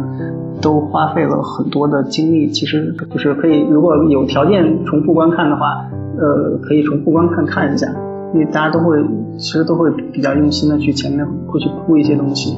[0.62, 2.48] 都花费了很多的精力。
[2.48, 5.86] 其实就是可以，如果有条件重复观看的话，
[6.18, 7.88] 呃，可以重复观看看一下，
[8.34, 8.98] 因为大家都会
[9.38, 12.58] 其实都会比较用心的去前面会去铺一些东西。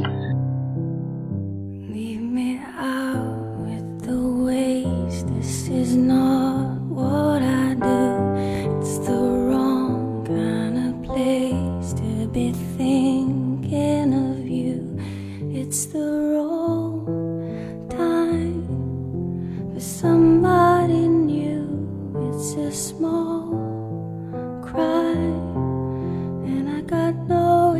[19.97, 21.87] Somebody new.
[22.29, 23.46] It's a small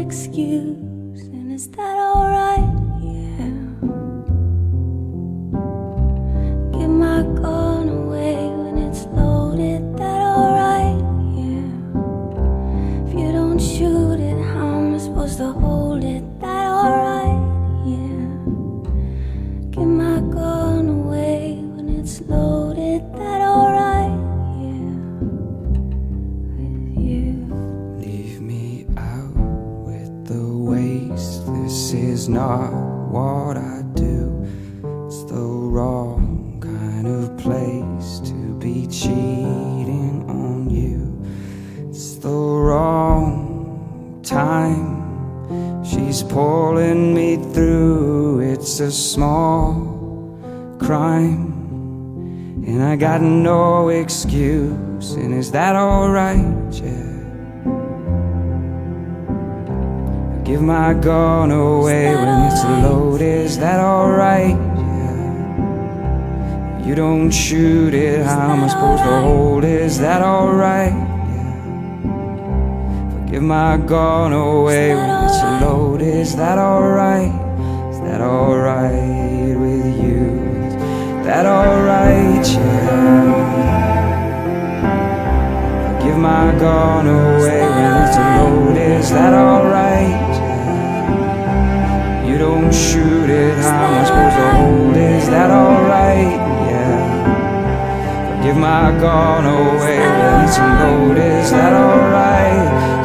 [0.08, 0.87] excuse.
[32.28, 32.74] it's not
[33.10, 34.44] what I do.
[35.08, 41.24] It's the wrong kind of place to be cheating on you.
[41.90, 45.86] It's the wrong time.
[45.86, 48.42] She's pulling me through.
[48.42, 50.36] It's a small
[50.80, 51.54] crime.
[52.68, 55.14] And I got no excuse.
[55.14, 56.74] And is that alright?
[56.74, 56.97] Yeah.
[60.48, 63.46] Give my gun away when it's loaded.
[63.46, 64.56] Is that alright?
[64.56, 66.06] Yeah.
[66.86, 68.26] You don't shoot it.
[68.26, 69.66] How am I supposed to hold?
[69.66, 69.82] it?
[69.82, 70.94] Is that alright?
[73.30, 76.16] Give my gun away when it's loaded.
[76.16, 77.34] Is that alright?
[77.92, 80.28] Is that alright with you?
[80.68, 80.76] Is
[81.26, 82.48] that alright?
[82.48, 83.68] Yeah.
[86.02, 88.92] Give my gun away when it's loaded.
[89.02, 90.27] Is that alright?
[92.38, 93.58] Don't shoot it.
[93.58, 96.38] How am I supposed to hold Is that alright?
[96.70, 98.44] Yeah.
[98.44, 101.44] Give my gun away when it's loaded.
[101.44, 102.97] Is that alright?